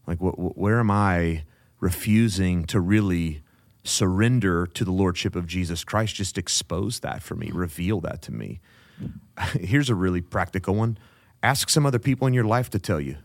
[0.07, 1.43] Like, wh- wh- where am I
[1.79, 3.43] refusing to really
[3.83, 6.15] surrender to the Lordship of Jesus Christ?
[6.15, 8.61] Just expose that for me, reveal that to me.
[9.59, 10.97] Here's a really practical one
[11.41, 13.17] ask some other people in your life to tell you.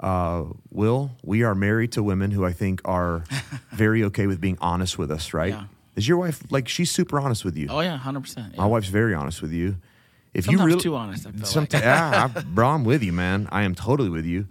[0.00, 3.24] Uh, Will, we are married to women who I think are
[3.72, 5.50] very okay with being honest with us, right?
[5.52, 5.64] Yeah.
[5.96, 7.66] Is your wife like she's super honest with you?
[7.68, 8.56] Oh yeah, hundred percent.
[8.56, 9.76] My wife's very honest with you.
[10.34, 11.26] If Sometimes you really too honest.
[11.26, 11.82] I feel Somet- like.
[11.82, 13.48] yeah, I, bro, I'm with you, man.
[13.50, 14.46] I am totally with you.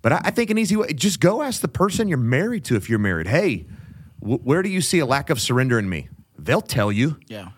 [0.00, 2.76] But I, I think an easy way, just go ask the person you're married to
[2.76, 3.26] if you're married.
[3.26, 3.66] Hey,
[4.20, 6.08] wh- where do you see a lack of surrender in me?
[6.38, 7.18] They'll tell you.
[7.28, 7.48] yeah.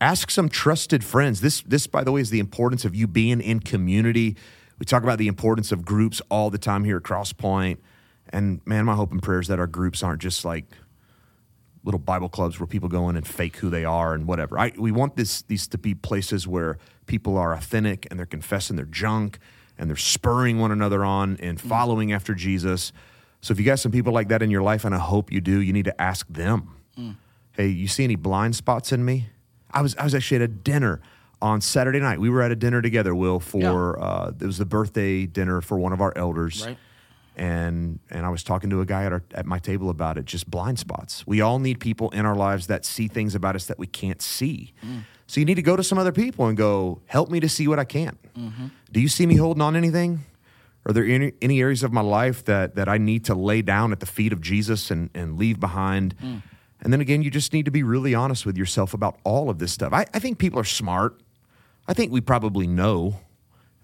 [0.00, 1.40] Ask some trusted friends.
[1.40, 4.36] This, this, by the way, is the importance of you being in community.
[4.78, 7.78] We talk about the importance of groups all the time here at Crosspoint.
[8.30, 10.64] And man, my hope and prayer is that our groups aren't just like
[11.84, 14.58] little Bible clubs where people go in and fake who they are and whatever.
[14.58, 18.76] I, we want this these to be places where people are authentic and they're confessing
[18.76, 19.38] their junk
[19.78, 21.68] and they're spurring one another on and mm-hmm.
[21.68, 22.92] following after Jesus.
[23.40, 25.40] So if you got some people like that in your life, and I hope you
[25.40, 26.74] do, you need to ask them.
[26.98, 27.16] Mm.
[27.52, 29.30] Hey, you see any blind spots in me?
[29.72, 31.00] I was I was actually at a dinner
[31.42, 32.20] on Saturday night.
[32.20, 35.78] We were at a dinner together, Will, for uh, it was the birthday dinner for
[35.78, 36.76] one of our elders Right.
[37.36, 40.24] and and I was talking to a guy at our, at my table about it,
[40.26, 41.26] just blind spots.
[41.26, 44.20] We all need people in our lives that see things about us that we can't
[44.20, 44.72] see.
[44.84, 45.04] Mm.
[45.26, 47.68] So you need to go to some other people and go, help me to see
[47.68, 48.18] what I can't.
[48.34, 48.66] Mm-hmm.
[48.90, 50.24] Do you see me holding on anything?
[50.84, 53.92] Are there any, any areas of my life that that I need to lay down
[53.92, 56.16] at the feet of Jesus and, and leave behind?
[56.18, 56.42] Mm.
[56.82, 59.58] And then again, you just need to be really honest with yourself about all of
[59.58, 59.92] this stuff.
[59.92, 61.20] I, I think people are smart.
[61.86, 63.20] I think we probably know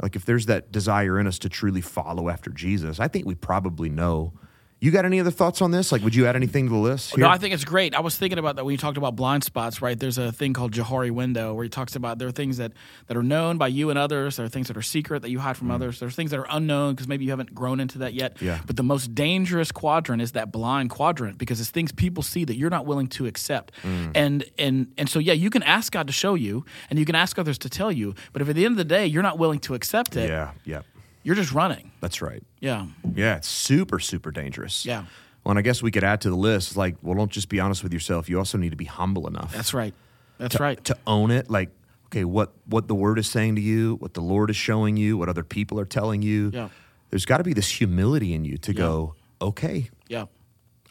[0.02, 3.34] like if there's that desire in us to truly follow after Jesus, I think we
[3.34, 4.32] probably know.
[4.78, 5.90] You got any other thoughts on this?
[5.90, 7.16] Like, would you add anything to the list?
[7.16, 7.28] No.
[7.28, 7.94] I think it's great.
[7.94, 9.98] I was thinking about that when you talked about blind spots, right?
[9.98, 12.72] There's a thing called Johari window where he talks about there are things that,
[13.06, 14.36] that are known by you and others.
[14.36, 15.98] There are things that are secret that you hide from others.
[15.98, 18.36] There's things that are unknown because maybe you haven't grown into that yet.
[18.36, 18.42] Mm.
[18.42, 18.60] Yeah.
[18.66, 22.56] But the most dangerous quadrant is that blind quadrant because it's things people see that
[22.56, 23.72] you're not willing to accept.
[23.82, 24.12] Mm.
[24.14, 27.14] And and and so yeah, you can ask God to show you and you can
[27.14, 29.38] ask others to tell you, but if at the end of the day you're not
[29.38, 30.82] willing to accept it, yeah, yeah,
[31.26, 31.90] you're just running.
[32.00, 32.42] that's right.
[32.60, 32.86] Yeah.
[33.14, 34.86] Yeah, it's super, super dangerous.
[34.86, 35.04] Yeah.
[35.42, 37.58] Well, and I guess we could add to the list, like, well, don't just be
[37.60, 38.28] honest with yourself.
[38.28, 39.92] You also need to be humble enough That's right.
[40.38, 40.84] That's to, right.
[40.84, 41.50] to own it.
[41.50, 41.70] Like,
[42.06, 45.16] okay, what what the Word is saying to you, what the Lord is showing you,
[45.18, 46.50] what other people are telling you.
[46.54, 46.68] Yeah.
[47.10, 50.26] There's got to be this humility in you to go, okay, Yeah.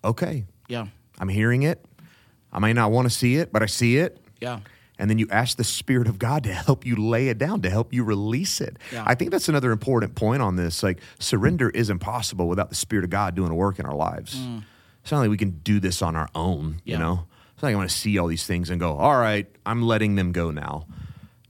[0.03, 0.87] okay, Yeah.
[1.19, 1.83] I'm hearing it.
[2.51, 4.17] I may not want to see it, but I see it.
[4.41, 4.59] Yeah.
[4.97, 7.69] And then you ask the Spirit of God to help you lay it down, to
[7.69, 8.77] help you release it.
[8.91, 9.03] Yeah.
[9.05, 10.81] I think that's another important point on this.
[10.83, 14.35] Like, surrender is impossible without the Spirit of God doing a work in our lives.
[14.35, 14.63] Mm.
[15.01, 16.93] It's not like we can do this on our own, Yeah.
[16.93, 17.27] you know?
[17.53, 19.81] It's not like I'm going to see all these things and go, all right, I'm
[19.81, 20.87] letting them go now.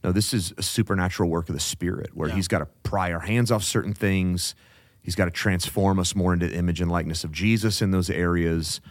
[0.03, 2.35] No, this is a supernatural work of the Spirit where Yeah.
[2.35, 4.53] He's got to pry our hands off certain things.
[5.01, 8.09] He's got to transform us more into the image and likeness of Jesus in those
[8.09, 8.81] areas.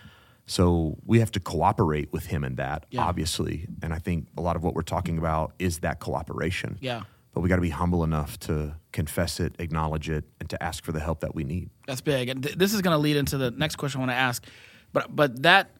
[0.46, 3.02] So we have to cooperate with him in that, Yeah.
[3.02, 3.66] obviously.
[3.82, 6.76] And I think a lot of what we're talking about is that cooperation.
[6.80, 7.02] Yeah.
[7.32, 10.84] But we got to be humble enough to confess it, acknowledge it, and to ask
[10.84, 11.70] for the help that we need.
[11.86, 14.10] That's big, and th- this is going to lead into the next question I want
[14.12, 14.44] to ask.
[14.92, 15.70] But but that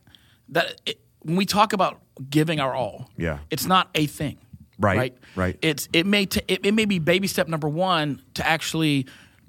[0.48, 3.38] that it, when we talk about giving our all, Yeah.
[3.50, 4.38] it's not a thing,
[4.78, 5.58] Right, Right, right.
[5.62, 9.06] It's it may t- it, it may be baby step number one to actually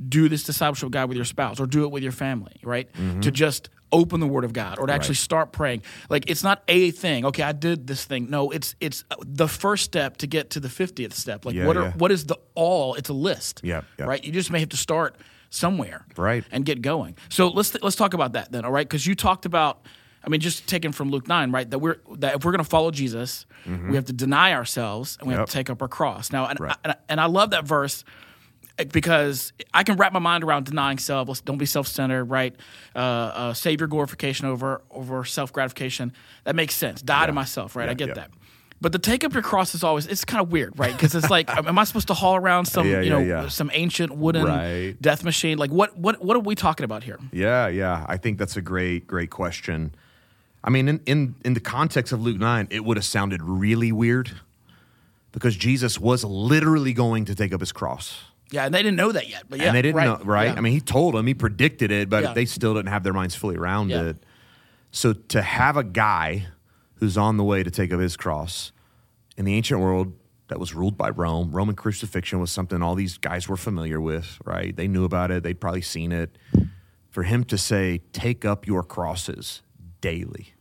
[0.08, 2.92] do this discipleship guide with your spouse or do it with your family, right?
[2.94, 3.22] Mm-hmm.
[3.22, 5.84] To just open the Word of God or to actually start praying.
[6.10, 7.26] Like it's not a thing.
[7.26, 8.30] Okay, I did this thing.
[8.30, 11.46] No, it's it's the first step to get to the fiftieth step.
[11.46, 11.94] Like Yeah, what are yeah.
[11.94, 12.96] what is the all?
[12.96, 13.62] It's a list.
[13.64, 14.06] Yeah, yeah.
[14.06, 14.24] right.
[14.24, 15.16] You just may have to start
[15.50, 16.44] somewhere, Right.
[16.52, 17.16] and get going.
[17.30, 18.88] So let's let's talk about that then, all right?
[18.88, 19.86] Because you talked about,
[20.24, 21.70] I mean, just taken from Luke nine, right?
[21.70, 23.90] That we're that if we're going to follow Jesus, mm-hmm.
[23.90, 26.32] we have to deny ourselves and we have to take up our cross.
[26.32, 26.72] Now, and, Right.
[26.72, 28.04] I, and, I, and I love that verse
[28.92, 31.28] because I can wrap my mind around denying self.
[31.28, 32.56] Let's don't be self centered, right?
[32.96, 36.14] Uh, uh, save your glorification over over self gratification.
[36.44, 37.02] That makes sense.
[37.02, 37.86] Die to myself, right?
[37.86, 38.14] Yeah, I get yeah.
[38.16, 38.32] that.
[38.82, 40.92] But the take up your cross is always it's kind of weird, right?
[40.92, 43.48] Because it's like, am I supposed to haul around some Yeah, you yeah, know yeah.
[43.48, 45.02] some ancient wooden Right.
[45.02, 45.58] death machine?
[45.58, 47.18] Like what what what are we talking about here?
[47.32, 48.06] Yeah, yeah.
[48.08, 49.96] I think that's a great, great question.
[50.64, 53.92] I mean, in, in, in the context of Luke 9, it would have sounded really
[53.92, 54.32] weird
[55.32, 58.24] because Jesus was literally going to take up his cross.
[58.52, 59.44] Yeah, and they didn't know that yet.
[59.50, 60.46] But yeah, and they didn't right, know, right?
[60.46, 60.56] yeah.
[60.56, 62.34] I mean, he told them, he predicted it, but Yeah.
[62.34, 64.04] they still didn't have their minds fully around Yeah.
[64.04, 64.24] it.
[64.92, 66.48] So to have a guy
[66.96, 68.72] who's on the way to take up his cross
[69.36, 70.14] in the ancient world
[70.48, 74.38] that was ruled by Rome, Roman crucifixion was something all these guys were familiar with,
[74.46, 74.76] right?
[74.76, 76.38] They knew about it, they'd probably seen it.
[77.10, 79.64] For him to say, "Take up your crosses
[80.02, 80.54] daily,"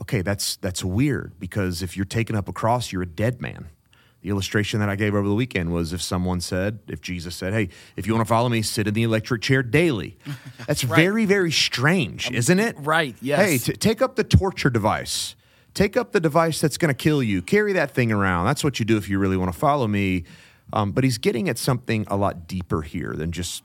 [0.00, 3.66] okay, that's that's weird because if you're taking up a cross, you're a dead man.
[4.26, 7.52] The illustration that I gave over the weekend was if someone said, if Jesus said,
[7.52, 10.18] "Hey, if you want to follow me, sit in the electric chair daily."
[10.66, 12.74] That's very, very strange, isn't it?
[12.80, 13.38] right, yes.
[13.38, 15.36] Hey, t- take up the torture device.
[15.74, 17.40] Take up the device that's going to kill you.
[17.40, 18.46] Carry that thing around.
[18.46, 20.24] That's what you do if you really want to follow me.
[20.72, 23.62] Um, but he's getting at something a lot deeper here than just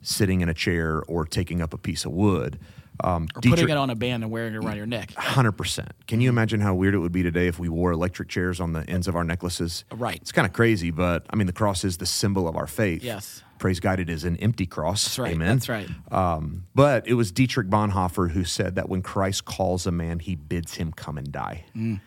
[0.00, 2.58] sitting in a chair or taking up a piece of wood.
[3.00, 5.12] Um, or Dietrich- putting it on a band and wearing it around your neck.
[5.14, 5.92] Hundred percent.
[6.06, 8.72] Can you imagine how weird it would be today if we wore electric chairs on
[8.72, 9.84] the ends of our necklaces?
[9.92, 10.16] Right.
[10.16, 13.02] It's kind of crazy, but I mean, the cross is the symbol of our faith.
[13.02, 13.42] Yes.
[13.58, 15.04] Praise God, it is an empty cross.
[15.04, 15.32] That's right.
[15.32, 15.56] Amen.
[15.56, 15.88] That's right.
[16.10, 20.34] Um, but it was Dietrich Bonhoeffer who said that when Christ calls a man, he
[20.34, 21.64] bids him come and die.
[21.76, 22.00] Mm.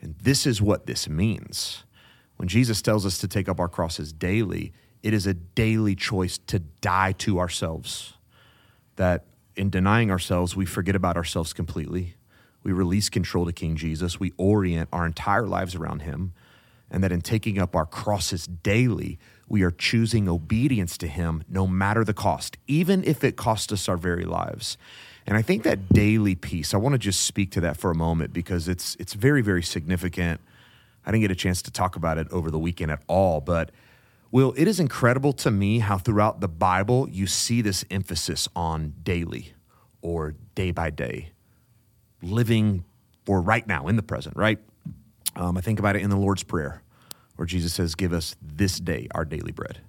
[0.00, 1.84] And this is what this means.
[2.36, 6.38] When Jesus tells us to take up our crosses daily, it is a daily choice
[6.46, 8.14] to die to ourselves.
[8.96, 9.24] That
[9.56, 12.14] in denying ourselves, we forget about ourselves completely.
[12.62, 14.20] We release control to King Jesus.
[14.20, 16.32] We orient our entire lives around him.
[16.90, 21.66] And that in taking up our crosses daily, we are choosing obedience to him no
[21.66, 24.76] matter the cost, even if it costs us our very lives.
[25.26, 27.94] And I think that daily piece, I want to just speak to that for a
[27.94, 30.40] moment because it's it's very, very significant.
[31.06, 33.70] I didn't get a chance to talk about it over the weekend at all, but
[34.32, 38.94] Will, it is incredible to me how throughout the Bible you see this emphasis on
[39.02, 39.52] daily
[40.00, 41.28] or day by day,
[42.22, 42.84] living
[43.26, 44.58] for right now in the present, right?
[45.36, 46.82] Um, I think about it in the Lord's Prayer,
[47.36, 49.80] where Jesus says, Give us this day our daily bread.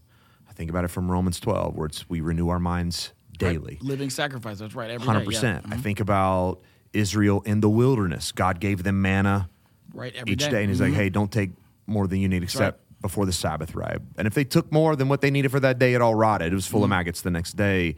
[0.49, 3.79] I think about it from Romans 12, where it's we renew our minds daily.
[3.81, 4.59] Living sacrifice.
[4.59, 4.89] That's right.
[4.89, 5.25] Every day, Hundred yeah.
[5.25, 5.65] percent.
[5.71, 6.59] I think about
[6.91, 8.33] Israel in the wilderness.
[8.33, 9.49] God gave them manna
[9.93, 10.13] Right.
[10.15, 10.49] Every each day.
[10.49, 11.51] day, and He's like, "Hey, don't take
[11.85, 12.82] more than you need, except right.
[13.03, 15.77] Before the Sabbath, right?" And if they took more than what they needed for that
[15.77, 16.51] day, it all rotted.
[16.51, 16.85] It was full Mm-hmm.
[16.85, 17.95] of maggots the next day.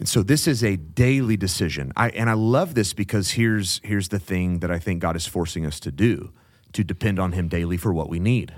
[0.00, 1.92] And so this is a daily decision.
[1.96, 5.26] I and I love this because here's here's the thing that I think God is
[5.26, 6.32] forcing us to do:
[6.72, 8.54] to depend on Him daily for what we need.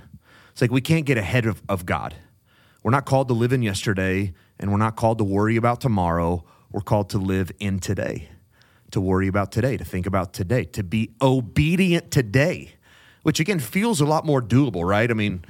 [0.53, 2.15] It's like we can't get ahead of, of God.
[2.83, 6.45] We're not called to live in yesterday, and we're not called to worry about tomorrow.
[6.73, 8.29] We're called to live in today,
[8.91, 12.73] to worry about today, to think about today, to be obedient today,
[13.23, 15.11] which again feels a lot more doable, right?
[15.11, 15.45] I mean,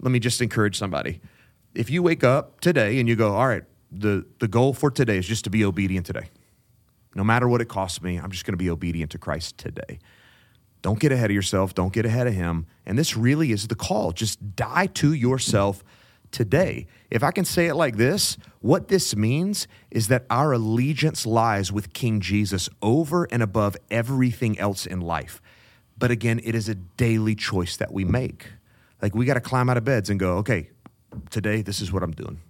[0.00, 1.20] let me just encourage somebody.
[1.74, 5.18] If you wake up today and you go, all right, the, the goal for today
[5.18, 6.30] is just to be obedient today.
[7.14, 9.98] No matter what it costs me, I'm just going to be obedient to Christ today.
[10.82, 11.74] Don't get ahead of yourself.
[11.74, 12.66] Don't get ahead of him.
[12.84, 14.12] And this really is the call.
[14.12, 15.82] Just die to yourself
[16.30, 16.86] today.
[17.10, 21.72] If I can say it like this, what this means is that our allegiance lies
[21.72, 25.40] with King Jesus over and above everything else in life.
[25.96, 28.46] But again, it is a daily choice that we make.
[29.00, 30.70] Like we got to climb out of beds and go, okay,
[31.30, 32.40] today, this is what I'm doing.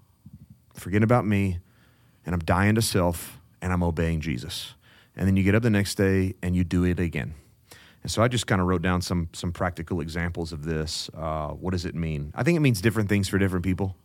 [0.74, 1.58] Forgetting about me,
[2.26, 4.74] and I'm dying to self, and I'm obeying Jesus.
[5.16, 7.34] And then you get up the next day and you do it again.
[8.02, 11.08] And so I just kind of wrote down some some practical examples of this.
[11.16, 12.32] Uh, what does it mean?
[12.34, 13.96] I think it means different things for different people.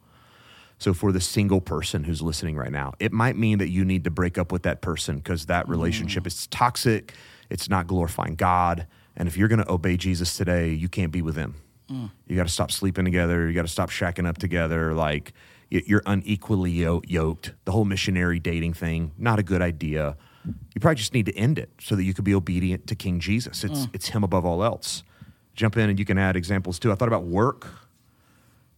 [0.78, 4.06] So for the single person who's listening right now, it might mean that you need
[4.06, 7.14] to break up with that person because that relationship is toxic.
[7.50, 8.88] It's not glorifying God.
[9.20, 11.56] And if you're going to obey Jesus today, you can't be with him.
[11.92, 12.10] Mm.
[12.26, 13.48] You got to stop sleeping together.
[13.48, 14.94] You got to stop shacking up together.
[14.94, 15.34] Like
[15.70, 17.52] you're unequally yoked.
[17.66, 20.16] The whole missionary dating thing, not a good idea.
[20.46, 23.20] You probably just need to end it so that you could be obedient to King
[23.20, 23.64] Jesus.
[23.64, 23.90] It's mm.
[23.94, 25.04] it's him above all else.
[25.54, 26.92] Jump in and you can add examples too.
[26.92, 27.68] I thought about work,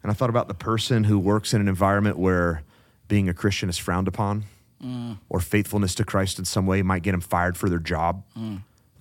[0.02, 2.64] and I thought about the person who works in an environment where
[3.08, 4.46] being a Christian is frowned upon,
[4.84, 5.20] mm.
[5.30, 8.24] or faithfulness to Christ in some way might get them fired for their job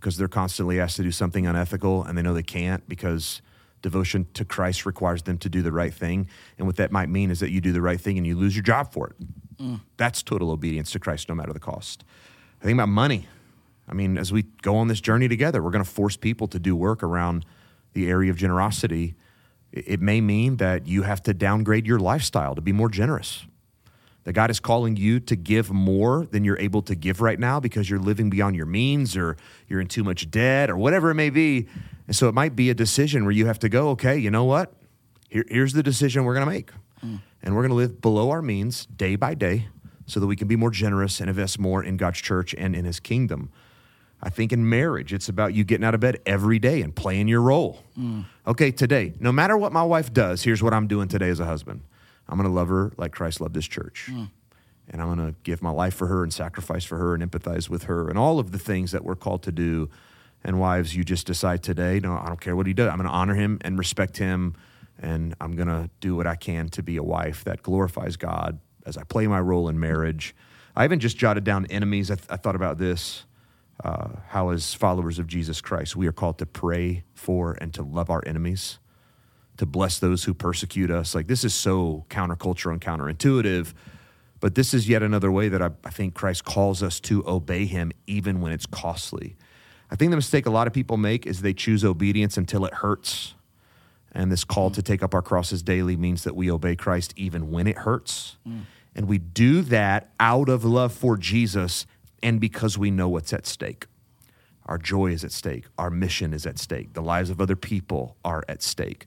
[0.00, 3.42] because they're constantly asked to do something unethical and they know they can't because
[3.82, 6.28] devotion to Christ requires them to do the right thing.
[6.58, 8.56] And what that might mean is that you do the right thing and you lose
[8.56, 9.16] your job for it.
[9.58, 9.80] Mm.
[9.98, 12.04] That's total obedience to Christ, no matter the cost.
[12.60, 13.28] I think about money.
[13.88, 16.58] I mean, as we go on this journey together, we're going to force people to
[16.58, 17.44] do work around
[17.92, 19.16] the area of generosity.
[19.72, 23.46] It it may mean that you have to downgrade your lifestyle to be more generous.
[24.24, 27.58] That God is calling you to give more than you're able to give right now
[27.58, 31.14] because you're living beyond your means or you're in too much debt or whatever it
[31.14, 31.66] may be.
[32.06, 34.44] And so it might be a decision where you have to go, okay, you know
[34.44, 34.74] what?
[35.30, 36.70] Here, here's the decision we're going to make.
[37.00, 37.16] Hmm.
[37.42, 39.68] And we're going to live below our means day by day
[40.06, 42.84] so that we can be more generous and invest more in God's church and in
[42.84, 43.50] his kingdom.
[44.22, 47.28] I think in marriage, it's about you getting out of bed every day and playing
[47.28, 47.84] your role.
[47.94, 48.22] Hmm.
[48.46, 51.46] Okay, today, no matter what my wife does, here's what I'm doing today as a
[51.46, 51.80] husband
[52.30, 54.08] I'm going to love her like Christ loved his church.
[54.92, 57.68] And I'm going to give my life for her and sacrifice for her and empathize
[57.68, 59.88] with her and all of the things that we're called to do.
[60.42, 62.88] And wives, you just decide today, no, I don't care what he does.
[62.88, 64.54] I'm going to honor him and respect him.
[64.98, 68.58] And I'm going to do what I can to be a wife that glorifies God
[68.86, 70.34] as I play my role in marriage.
[70.74, 72.10] I even just jotted down enemies.
[72.10, 73.24] I, th- I thought about this
[73.84, 77.82] uh, how, as followers of Jesus Christ, we are called to pray for and to
[77.82, 78.78] love our enemies,
[79.60, 81.14] to bless those who persecute us.
[81.14, 83.74] Like, this is so countercultural and counterintuitive,
[84.40, 87.66] but this is yet another way that I, I think Christ calls us to obey
[87.66, 89.36] him, even when it's costly.
[89.90, 92.72] I think the mistake a lot of people make is they choose obedience until it
[92.72, 93.34] hurts.
[94.12, 97.50] And this call to take up our crosses daily means that we obey Christ even
[97.50, 98.38] when it hurts.
[98.48, 98.62] Mm.
[98.94, 101.84] And we do that out of love for Jesus
[102.22, 103.84] and because we know what's at stake.
[104.64, 105.66] Our joy is at stake.
[105.76, 106.94] Our mission is at stake.
[106.94, 109.04] The lives of other people are at stake.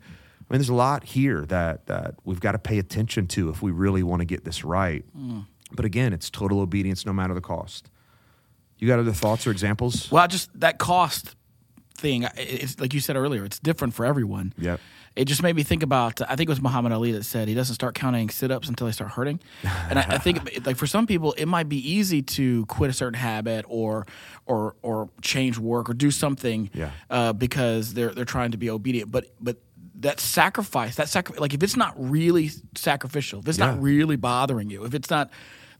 [0.49, 3.61] I mean, there's a lot here that, that we've got to pay attention to if
[3.61, 5.03] we really want to get this right.
[5.17, 5.45] Mm.
[5.71, 7.89] But again, it's total obedience no matter the cost.
[8.77, 10.11] You got other thoughts or examples?
[10.11, 11.35] Well, just that cost
[11.95, 12.27] thing.
[12.35, 13.45] It's like you said earlier.
[13.45, 14.53] It's different for everyone.
[14.57, 14.79] Yep.
[15.15, 16.21] It just made me think about.
[16.21, 18.93] I think it was Muhammad Ali that said he doesn't start counting sit-ups until they
[18.93, 19.39] start hurting.
[19.89, 22.93] And I, I think, like for some people, it might be easy to quit a
[22.93, 24.07] certain habit or
[24.45, 26.91] or or change work or do something yeah.
[27.09, 29.11] uh, because they're they're trying to be obedient.
[29.11, 29.57] But but
[30.03, 33.71] that sacrifice, that sacrifice, like if it's not really sacrificial, if it's yeah.
[33.71, 35.31] not really bothering you, if it's not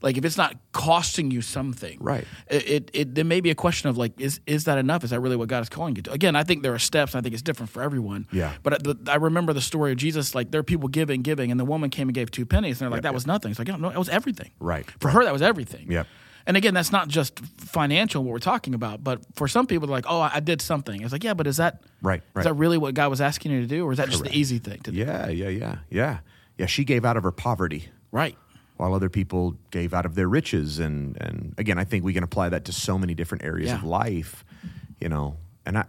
[0.02, 2.26] like if it's not costing you something, right?
[2.48, 5.02] It, it, it there may be a question of like, is is that enough?
[5.02, 6.12] Is that really what God is calling you to?
[6.12, 7.14] Again, I think there are steps.
[7.14, 8.26] I think it's different for everyone.
[8.30, 8.52] Yeah.
[8.62, 10.34] But I, I remember the story of Jesus.
[10.34, 12.86] Like there are people giving, giving, and the woman came and gave two pennies, and
[12.86, 13.14] they're like, yep, that yep.
[13.14, 13.50] was nothing.
[13.50, 14.50] It's like, no, it was everything.
[14.60, 14.84] Right.
[15.00, 15.14] For right.
[15.14, 15.90] her, that was everything.
[15.90, 16.06] Yep.
[16.46, 19.96] And again, that's not just financial what we're talking about, but for some people, they're
[19.96, 22.22] like, "Oh, I did something." It's like, yeah, but is that right?
[22.34, 22.42] right.
[22.42, 24.22] Is that really what God was asking you to do, or is that Correct.
[24.22, 24.98] just the easy thing to do?
[24.98, 26.18] Yeah, yeah, yeah, yeah,
[26.58, 26.66] yeah.
[26.66, 28.36] She gave out of her poverty, right?
[28.76, 30.78] while other people gave out of their riches.
[30.78, 33.76] And, and again, I think we can apply that to so many different areas yeah.
[33.76, 34.44] of life,
[35.00, 35.36] you know.
[35.64, 35.84] And I,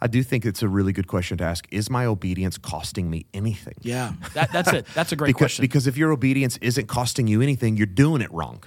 [0.00, 1.66] I do think it's a really good question to ask.
[1.70, 3.74] Is my obedience costing me anything?
[3.82, 4.86] Yeah, that, that's it.
[4.94, 5.62] That's a great because, question.
[5.62, 8.64] Because if your obedience isn't costing you anything, you're doing it wrong.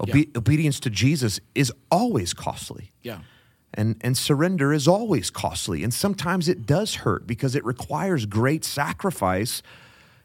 [0.00, 0.24] Obe- yeah.
[0.36, 2.92] Obedience to Jesus is always costly.
[3.02, 3.20] Yeah.
[3.74, 5.84] And, and surrender is always costly.
[5.84, 9.62] And sometimes it does hurt because it requires great sacrifice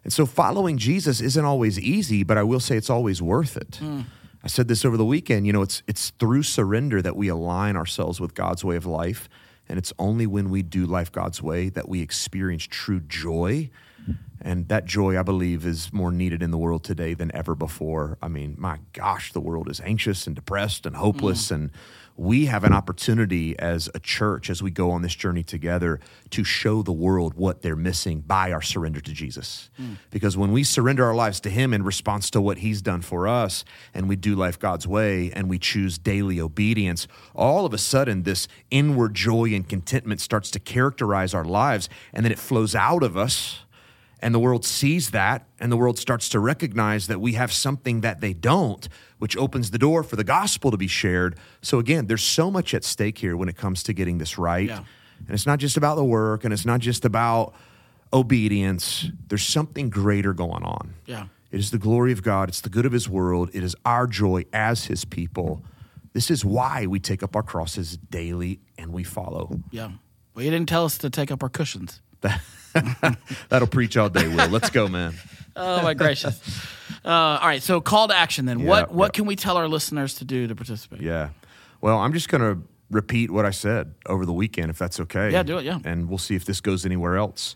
[0.03, 3.80] and so following Jesus isn't always easy, but I will say it's always worth it.
[3.82, 4.05] Mm.
[4.43, 7.76] I said this over the weekend, you know, it's it's through surrender that we align
[7.76, 9.30] ourselves with God's way of life,
[9.69, 13.69] and it's only when we do life God's way that we experience true joy.
[14.43, 18.18] And that joy, I believe, is more needed in the world today than ever before.
[18.24, 21.56] I mean, my gosh, the world is anxious and depressed and hopeless mm.
[21.56, 21.72] and
[22.22, 25.99] we have an opportunity as a church as we go on this journey together
[26.30, 29.70] to show the world what they're missing by our surrender to Jesus.
[29.82, 29.97] Mm.
[30.10, 33.28] Because when we surrender our lives to Him in response to what He's done for
[33.28, 37.80] us, and we do life God's way, and we choose daily obedience, all of a
[37.80, 42.76] sudden this inward joy and contentment starts to characterize our lives, and then it flows
[42.76, 43.62] out of us
[44.22, 48.01] and the world sees that, and the world starts to recognize that we have something
[48.01, 51.38] that they don't, which opens the door for the gospel to be shared.
[51.61, 54.67] So, again, there's so much at stake here when it comes to getting this right.
[54.67, 54.84] Yeah.
[55.19, 57.53] And it's not just about the work, and it's not just about
[58.13, 59.07] obedience.
[59.28, 60.93] There's something greater going on.
[61.05, 61.28] Yeah.
[61.51, 64.07] It is the glory of God, it's the good of His world, it is our
[64.07, 65.63] joy as His people.
[66.13, 69.59] This is why we take up our crosses daily and we follow.
[69.72, 69.91] Yeah.
[70.34, 72.01] Well, you didn't tell us to take up our cushions.
[73.49, 74.49] That'll preach all day, Will.
[74.49, 75.13] Let's go, man.
[75.55, 76.39] oh my gracious!
[77.03, 78.59] Uh, all right, so call to action then.
[78.59, 79.11] Yeah, what what yeah.
[79.11, 81.01] can we tell our listeners to do to participate?
[81.01, 81.30] Yeah,
[81.82, 85.32] well, I'm just going to repeat what I said over the weekend, if that's okay.
[85.32, 85.65] Yeah, do it.
[85.65, 87.55] Yeah, and we'll see if this goes anywhere else.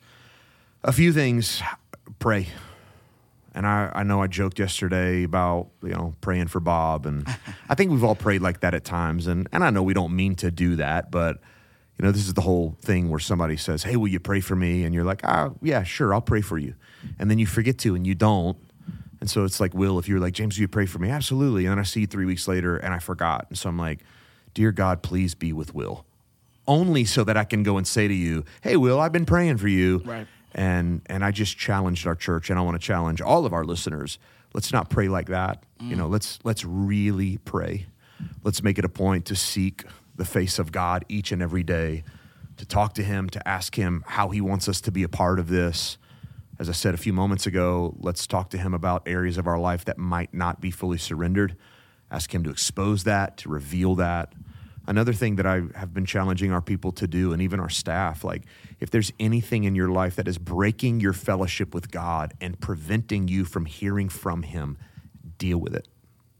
[0.84, 1.61] A few things.
[2.20, 2.47] Pray.
[3.53, 7.26] And I, I know I joked yesterday about you know praying for Bob, and
[7.70, 10.16] I think we've all prayed like that at times, and and I know we don't
[10.16, 11.39] mean to do that, but
[11.98, 14.56] you know, this is the whole thing where somebody says, Hey, will you pray for
[14.56, 14.84] me?
[14.84, 16.76] And you're like, Ah, yeah, sure, I'll pray for you.
[17.20, 18.58] And then you forget to and you don't.
[19.22, 21.10] And so it's like, Will, if you're like, James, will you pray for me?
[21.10, 21.66] Absolutely.
[21.66, 23.46] And then I see you three weeks later and I forgot.
[23.50, 24.00] And so I'm like,
[24.54, 26.06] Dear God, please be with Will.
[26.68, 29.58] Only so that I can go and say to you, Hey, Will, I've been praying
[29.58, 30.02] for you.
[30.06, 30.28] Right.
[30.54, 33.64] And and I just challenged our church and I want to challenge all of our
[33.64, 34.20] listeners.
[34.54, 35.64] Let's not pray like that.
[35.82, 35.89] Mm.
[35.89, 37.88] You know, let's let's really pray.
[38.43, 39.84] Let's make it a point to seek
[40.16, 42.03] the face of God each and every day,
[42.57, 45.39] to talk to Him, to ask Him how He wants us to be a part
[45.39, 45.97] of this.
[46.57, 49.59] As I said a few moments ago, let's talk to Him about areas of our
[49.59, 51.57] life that might not be fully surrendered.
[52.09, 54.34] Ask Him to expose that, to reveal that.
[54.88, 58.24] Another thing that I have been challenging our people to do, and even our staff,
[58.24, 58.43] like
[58.80, 63.28] if there's anything in your life that is breaking your fellowship with God and preventing
[63.28, 64.78] you from hearing from Him,
[65.38, 65.88] deal with it.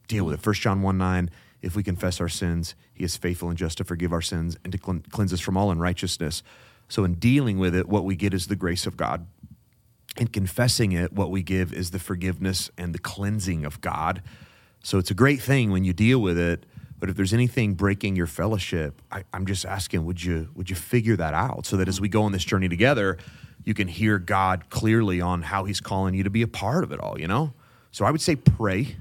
[0.08, 0.42] Deal with it.
[0.42, 1.30] First John 1 9
[1.66, 4.72] if we confess our sins, he is faithful and just to forgive our sins and
[4.72, 6.42] to cleanse us from all unrighteousness.
[6.88, 9.28] So, in dealing with it, what we get is the grace of God.
[10.18, 14.22] In confessing it, what we give is the forgiveness and the cleansing of God.
[14.82, 16.66] So, it's a great thing when you deal with it.
[16.98, 20.78] But if there's anything breaking your fellowship, I, am just asking, would you would you
[20.78, 23.18] figure that out so that as we go on this journey together,
[23.66, 26.94] you can hear God clearly on how He's calling you to be a part of
[26.94, 27.20] it all.
[27.20, 27.54] You know,
[27.92, 28.96] so I would say pray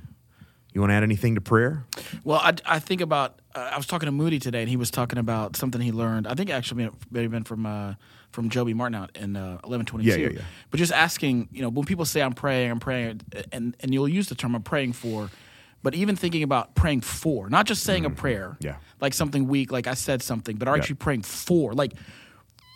[0.75, 1.87] you want to add anything to prayer?
[2.25, 3.39] Well, I, I think about.
[3.55, 6.27] Uh, I was talking to Moody today, and he was talking about something he learned.
[6.27, 7.95] I think actually maybe been from uh,
[8.33, 10.11] from Joby Martin out in uh, eleven twenty two.
[10.11, 10.43] Yeah, yeah, yeah.
[10.71, 13.21] But just asking, you know, when people say I'm praying, I'm praying,
[13.53, 15.31] and and you'll use the term I'm praying for
[15.85, 18.67] but even thinking about praying for, not just saying a prayer, Mm-hmm.
[18.69, 18.77] Yeah.
[19.03, 21.93] like something weak, like I said something, but are actually praying for, like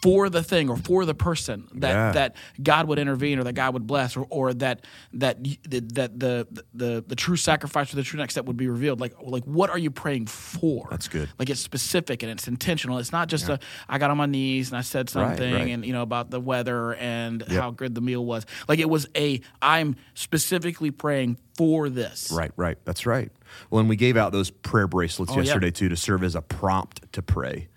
[0.03, 2.13] for the thing or for the person that Yeah.
[2.13, 4.85] that God would intervene or that God would bless or, or that
[5.15, 9.01] that that the, the the true sacrifice or the true next step would be revealed.
[9.01, 10.87] Like like what are you praying for?
[10.91, 11.29] That's good.
[11.39, 12.99] Like it's specific and it's intentional.
[12.99, 15.69] It's not just a I got on my knees and I said something right.
[15.69, 18.47] and you know about the weather and how good the meal was.
[18.69, 22.31] Like it was a I'm specifically praying for this.
[22.33, 22.79] Right, right.
[22.85, 23.33] That's right.
[23.71, 25.43] Well, and we gave out those prayer bracelets Oh, yeah.
[25.45, 27.69] yesterday too to serve as a prompt to pray.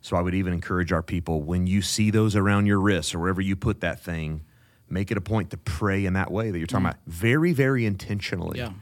[0.00, 3.18] So I would even encourage our people when you see those around your wrists or
[3.18, 4.44] wherever you put that thing,
[4.88, 6.90] make it a point to pray in that way that you're talking mm.
[6.90, 8.58] about very, very intentionally.
[8.58, 8.72] Yeah.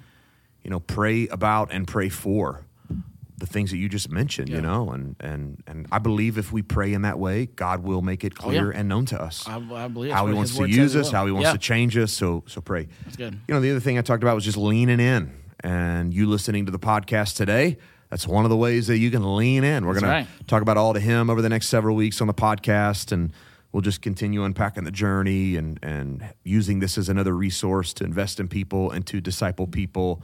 [0.62, 2.64] You know, pray about and pray for
[3.36, 4.56] the things that you just mentioned, Yeah.
[4.56, 8.02] you know, and and and I believe if we pray in that way, God will
[8.02, 8.58] make it Oh, yeah.
[8.60, 11.20] clear and known to us I, I believe how he wants to use us, well.
[11.20, 11.52] how he wants Yeah.
[11.52, 12.12] to change us.
[12.12, 12.88] So so pray.
[13.04, 13.34] That's good.
[13.46, 15.32] You know, the other thing I talked about was just leaning in.
[15.60, 17.78] And you listening to the podcast today,
[18.10, 19.84] that's one of the ways that you can lean in.
[19.84, 20.26] We're going right.
[20.38, 23.32] to talk about all to him over the next several weeks on the podcast and
[23.72, 28.40] we'll just continue unpacking the journey and and using this as another resource to invest
[28.40, 30.22] in people and to disciple people.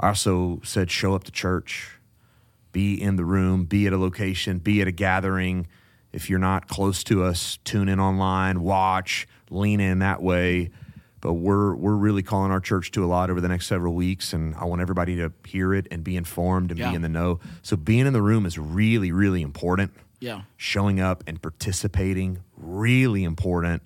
[0.00, 1.98] I also said show up to church
[2.72, 5.66] be in the room, be at a location, be at a gathering.
[6.12, 10.70] If you're not close to us, tune in online, watch, lean in that way.
[11.20, 14.32] But we're we're really calling our church to a lot over the next several weeks,
[14.32, 16.90] and I want everybody to hear it and be informed and Yeah.
[16.90, 17.40] be in the know.
[17.62, 19.92] So being in the room is really really important.
[20.20, 20.42] Yeah.
[20.56, 23.82] Showing up and participating really important.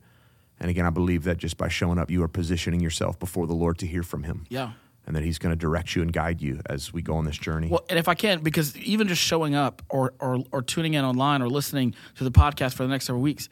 [0.61, 3.53] And again, I believe that just by showing up, you are positioning yourself before the
[3.55, 4.47] Lord to hear from Him.
[4.49, 4.73] Yeah.
[5.07, 7.37] And that He's going to direct you and guide you as we go on this
[7.37, 7.69] journey.
[7.69, 11.05] Well, and if I can, because even just showing up or, or or tuning in
[11.05, 13.49] online or listening to the podcast for the next several weeks,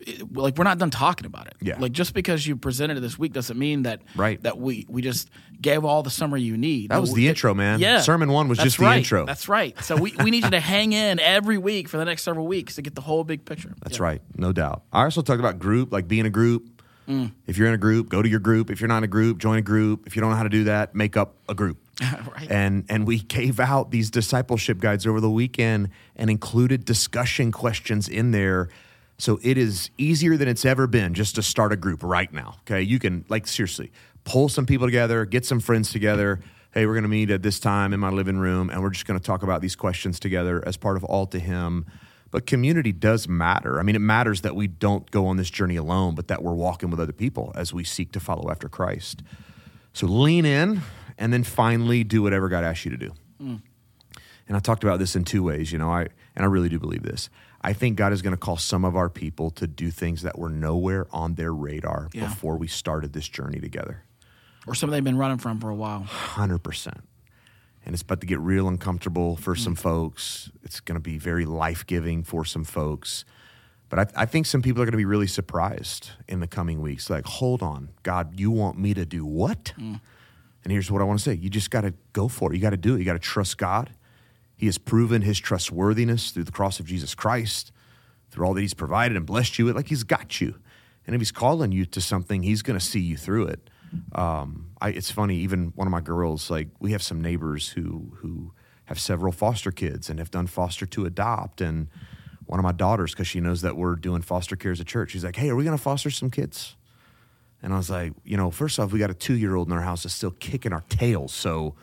[0.00, 1.54] it- like we're not done talking about it.
[1.60, 1.76] Yeah.
[1.78, 4.42] Like just because you presented it this week doesn't mean that Right.
[4.42, 5.30] that we we just
[5.60, 6.90] gave all the summary you need.
[6.90, 7.80] That No, was the intro, man.
[7.80, 8.00] Yeah.
[8.00, 8.98] Sermon one was That's just the right.
[8.98, 9.26] intro.
[9.26, 9.78] That's right.
[9.84, 12.76] So we, we need you to hang in every week for the next several weeks
[12.76, 13.74] to get the whole big picture.
[13.82, 14.04] That's Yeah.
[14.04, 14.82] right, no doubt.
[14.92, 16.68] I also talked about group, like being a group.
[17.08, 17.32] Mm.
[17.46, 18.70] If you're in a group, go to your group.
[18.70, 20.06] If you're not in a group, join a group.
[20.06, 21.78] If you don't know how to do that, make up a group.
[22.36, 22.50] Right.
[22.50, 28.08] And and we gave out these discipleship guides over the weekend and included discussion questions
[28.08, 28.68] in there.
[29.20, 32.56] So it is easier than it's ever been just to start a group right now.
[32.60, 33.92] Okay, you can like seriously
[34.24, 36.40] pull some people together, get some friends together.
[36.72, 39.06] Hey, we're going to meet at this time in my living room, and we're just
[39.06, 41.84] going to talk about these questions together as part of All to Him.
[42.30, 43.78] But community does matter.
[43.78, 46.54] I mean, it matters that we don't go on this journey alone, but that we're
[46.54, 49.22] walking with other people as we seek to follow after Christ.
[49.92, 50.80] So lean in
[51.18, 53.12] and then finally do whatever God asks you to do.
[53.42, 53.60] Mm.
[54.48, 56.78] And I talked about this in two ways, you know, I and I really do
[56.78, 57.28] believe this.
[57.60, 60.38] I think God is going to call some of our people to do things that
[60.38, 62.28] were nowhere on their radar Yeah.
[62.28, 64.04] before we started this journey together.
[64.66, 66.04] Or something they've been running from for a while.
[66.04, 67.02] 100%.
[67.84, 69.78] And it's about to get real uncomfortable for some mm.
[69.78, 70.50] folks.
[70.62, 73.24] It's going to be very life giving for some folks.
[73.88, 76.80] But I, I think some people are going to be really surprised in the coming
[76.80, 77.10] weeks.
[77.10, 79.72] Like, hold on, God, you want me to do what?
[79.78, 80.00] Mm.
[80.62, 82.56] And here's what I want to say you just got to go for it.
[82.56, 82.98] You got to do it.
[82.98, 83.90] You got to trust God.
[84.60, 87.72] He has proven his trustworthiness through the cross of Jesus Christ,
[88.30, 89.74] through all that he's provided and blessed you with.
[89.74, 90.56] Like, he's got you.
[91.06, 93.70] And if he's calling you to something, he's going to see you through it.
[94.14, 98.12] Um, I, it's funny, even one of my girls, like, we have some neighbors who,
[98.16, 98.52] who
[98.84, 101.62] have several foster kids and have done foster to adopt.
[101.62, 101.88] And
[102.44, 105.12] one of my daughters, because she knows that we're doing foster care as a church,
[105.12, 106.76] she's like, hey, are we going to foster some kids?
[107.62, 109.72] And I was like, you know, first off, we got a two year old in
[109.72, 111.32] our house that's still kicking our tails.
[111.32, 111.76] So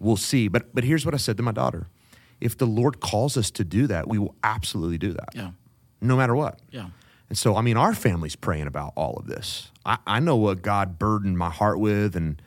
[0.00, 0.48] we'll see.
[0.48, 1.86] But but here's what I said to my daughter.
[2.40, 5.30] If the Lord calls us to do that, we will absolutely do that.
[5.34, 5.50] Yeah.
[6.00, 6.60] No matter what.
[6.70, 6.88] Yeah.
[7.28, 9.70] And so, I mean, our family's praying about all of this.
[9.84, 12.40] I, I know what God burdened my heart with, and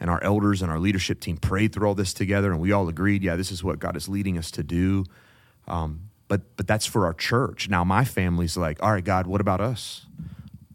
[0.00, 2.88] and our elders and our leadership team prayed through all this together, and we all
[2.88, 5.04] agreed, yeah, this is what God is leading us to do.
[5.68, 7.68] Um, but but that's for our church.
[7.68, 10.06] Now, my family's like, all right, God, what about us?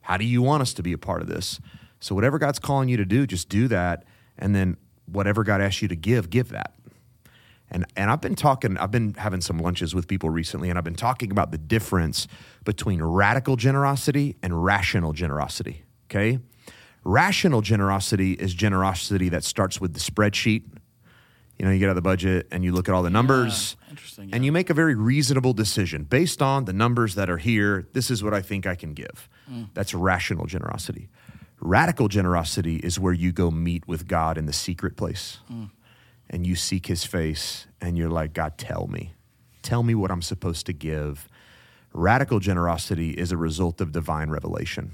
[0.01, 1.59] How do you want us to be a part of this?
[1.99, 4.05] So, whatever God's calling you to do, just do that,
[4.37, 6.73] and then whatever God asks you to give, give that.
[7.71, 10.83] And and I've been talking, I've been having some lunches with people recently, and I've
[10.83, 12.27] been talking about the difference
[12.63, 15.83] between radical generosity and rational generosity.
[16.09, 16.39] Okay?
[17.03, 20.63] Rational generosity is generosity that starts with the spreadsheet.
[21.57, 23.75] You know, you get out the budget and you look at all the numbers.
[23.89, 27.87] interesting, And you make a very reasonable decision based on the numbers that are here.
[27.93, 29.29] This is what I think I can give.
[29.51, 29.69] Mm.
[29.73, 31.09] That's rational generosity.
[31.59, 35.69] Radical generosity is where you go meet with God in the secret place mm.
[36.29, 39.13] And you seek his face and you're like, God, tell me.
[39.61, 41.27] Tell me what I'm supposed to give.
[41.93, 44.93] Radical generosity is a result of divine revelation.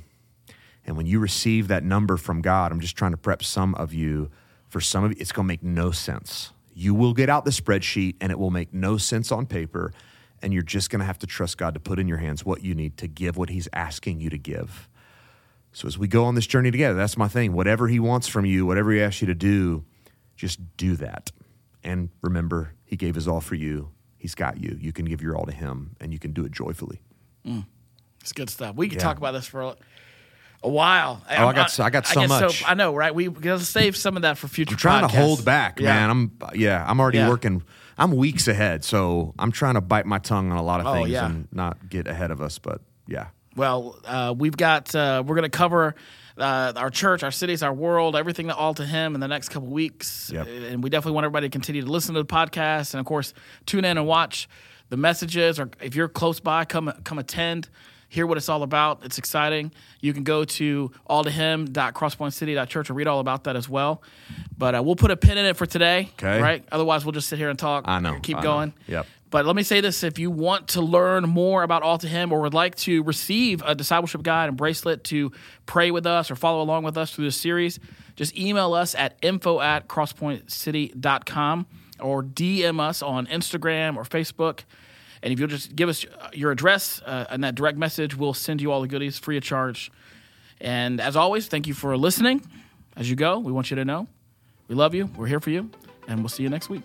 [0.86, 3.94] And when you receive that number from God, I'm just trying to prep some of
[3.94, 4.32] you
[4.76, 6.52] For some of you, it's going to make no sense.
[6.74, 9.94] You will get out the spreadsheet and it will make no sense on paper.
[10.42, 12.62] And you're just going to have to trust God to put in your hands what
[12.62, 14.90] you need to give what He's asking you to give.
[15.72, 17.54] So as we go on this journey together, that's my thing.
[17.54, 19.86] Whatever He wants from you, whatever He asks you to do,
[20.36, 21.32] just do that.
[21.84, 23.92] And remember, He gave His all for you.
[24.18, 24.78] He's got you.
[24.80, 27.00] You can give your all to Him and you can do it joyfully.
[28.22, 28.76] It's good stuff.
[28.76, 29.04] We could Yeah.
[29.04, 29.76] talk about this for a,
[30.64, 31.22] a while.
[31.30, 32.64] Oh, I got I got so guess much.
[32.68, 33.14] I know, right?
[33.14, 34.74] We gotta save some of that for future.
[34.74, 35.12] I'm trying podcasts.
[35.12, 35.94] to hold back, Yeah.
[35.94, 36.10] man.
[36.10, 37.30] I'm yeah, I'm already Yeah.
[37.30, 37.62] working.
[37.98, 40.94] I'm weeks ahead, so I'm trying to bite my tongue on a lot of Oh,
[40.94, 41.28] things yeah.
[41.28, 42.58] and not get ahead of us.
[42.60, 45.96] But yeah, Well, uh, we've got uh, we're going to cover
[46.38, 49.70] uh, our church, our cities, our world, everything all to Him in the next couple
[49.70, 50.48] weeks, Yep.
[50.48, 53.34] and we definitely want everybody to continue to listen to the podcast, and of course,
[53.66, 54.48] tune in and watch
[54.90, 55.60] the messages.
[55.60, 57.70] Or if you're close by, come come attend.
[58.08, 59.04] Hear what it's all about.
[59.04, 59.72] It's exciting.
[60.00, 64.02] You can go to alltohim.crosspointcity.church and read all about that as well.
[64.58, 66.12] But uh, we'll put a pin in it for today.
[66.14, 66.42] Okay.
[66.42, 66.64] Right?
[66.72, 67.86] Otherwise, we'll just sit here and talk.
[67.88, 68.44] I know, Keep I know.
[68.44, 68.74] going.
[68.88, 69.08] Yep.
[69.36, 72.32] But let me say this if you want to learn more about All to Him
[72.32, 75.34] or would like to receive a discipleship guide and bracelet to
[75.66, 77.78] pray with us or follow along with us through this series,
[78.16, 81.66] just email us at info at crosspointcity.com
[82.00, 84.62] or DM us on Instagram or Facebook.
[85.22, 88.62] And if you'll just give us your address uh, and that direct message, we'll send
[88.62, 89.92] you all the goodies free of charge.
[90.62, 92.42] And as always, thank you for listening.
[92.96, 94.08] As you go, we want you to know
[94.70, 95.70] we love you, we're here for you,
[96.08, 96.84] and we'll see you next week.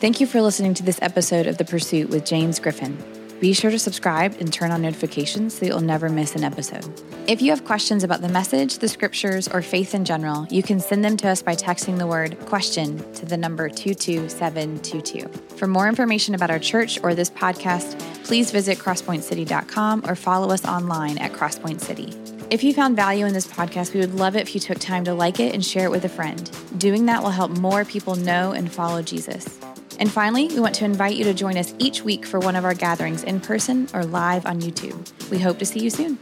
[0.00, 2.98] Thank you for listening to this episode of The Pursuit with James Griffin.
[3.40, 6.88] Be sure to subscribe and turn on notifications so you'll never miss an episode.
[7.26, 10.78] If you have questions about the message, the scriptures, or faith in general, you can
[10.80, 15.28] send them to us by texting the word question to the number 22722.
[15.56, 20.64] For more information about our church or this podcast, please visit crosspointcity.com or follow us
[20.64, 22.12] online at Crosspoint City.
[22.50, 25.04] If you found value in this podcast, we would love it if you took time
[25.04, 26.50] to like it and share it with a friend.
[26.78, 29.58] Doing that will help more people know and follow Jesus.
[29.98, 32.64] And finally, we want to invite you to join us each week for one of
[32.64, 35.30] our gatherings in person or live on YouTube.
[35.30, 36.18] We hope to see you soon.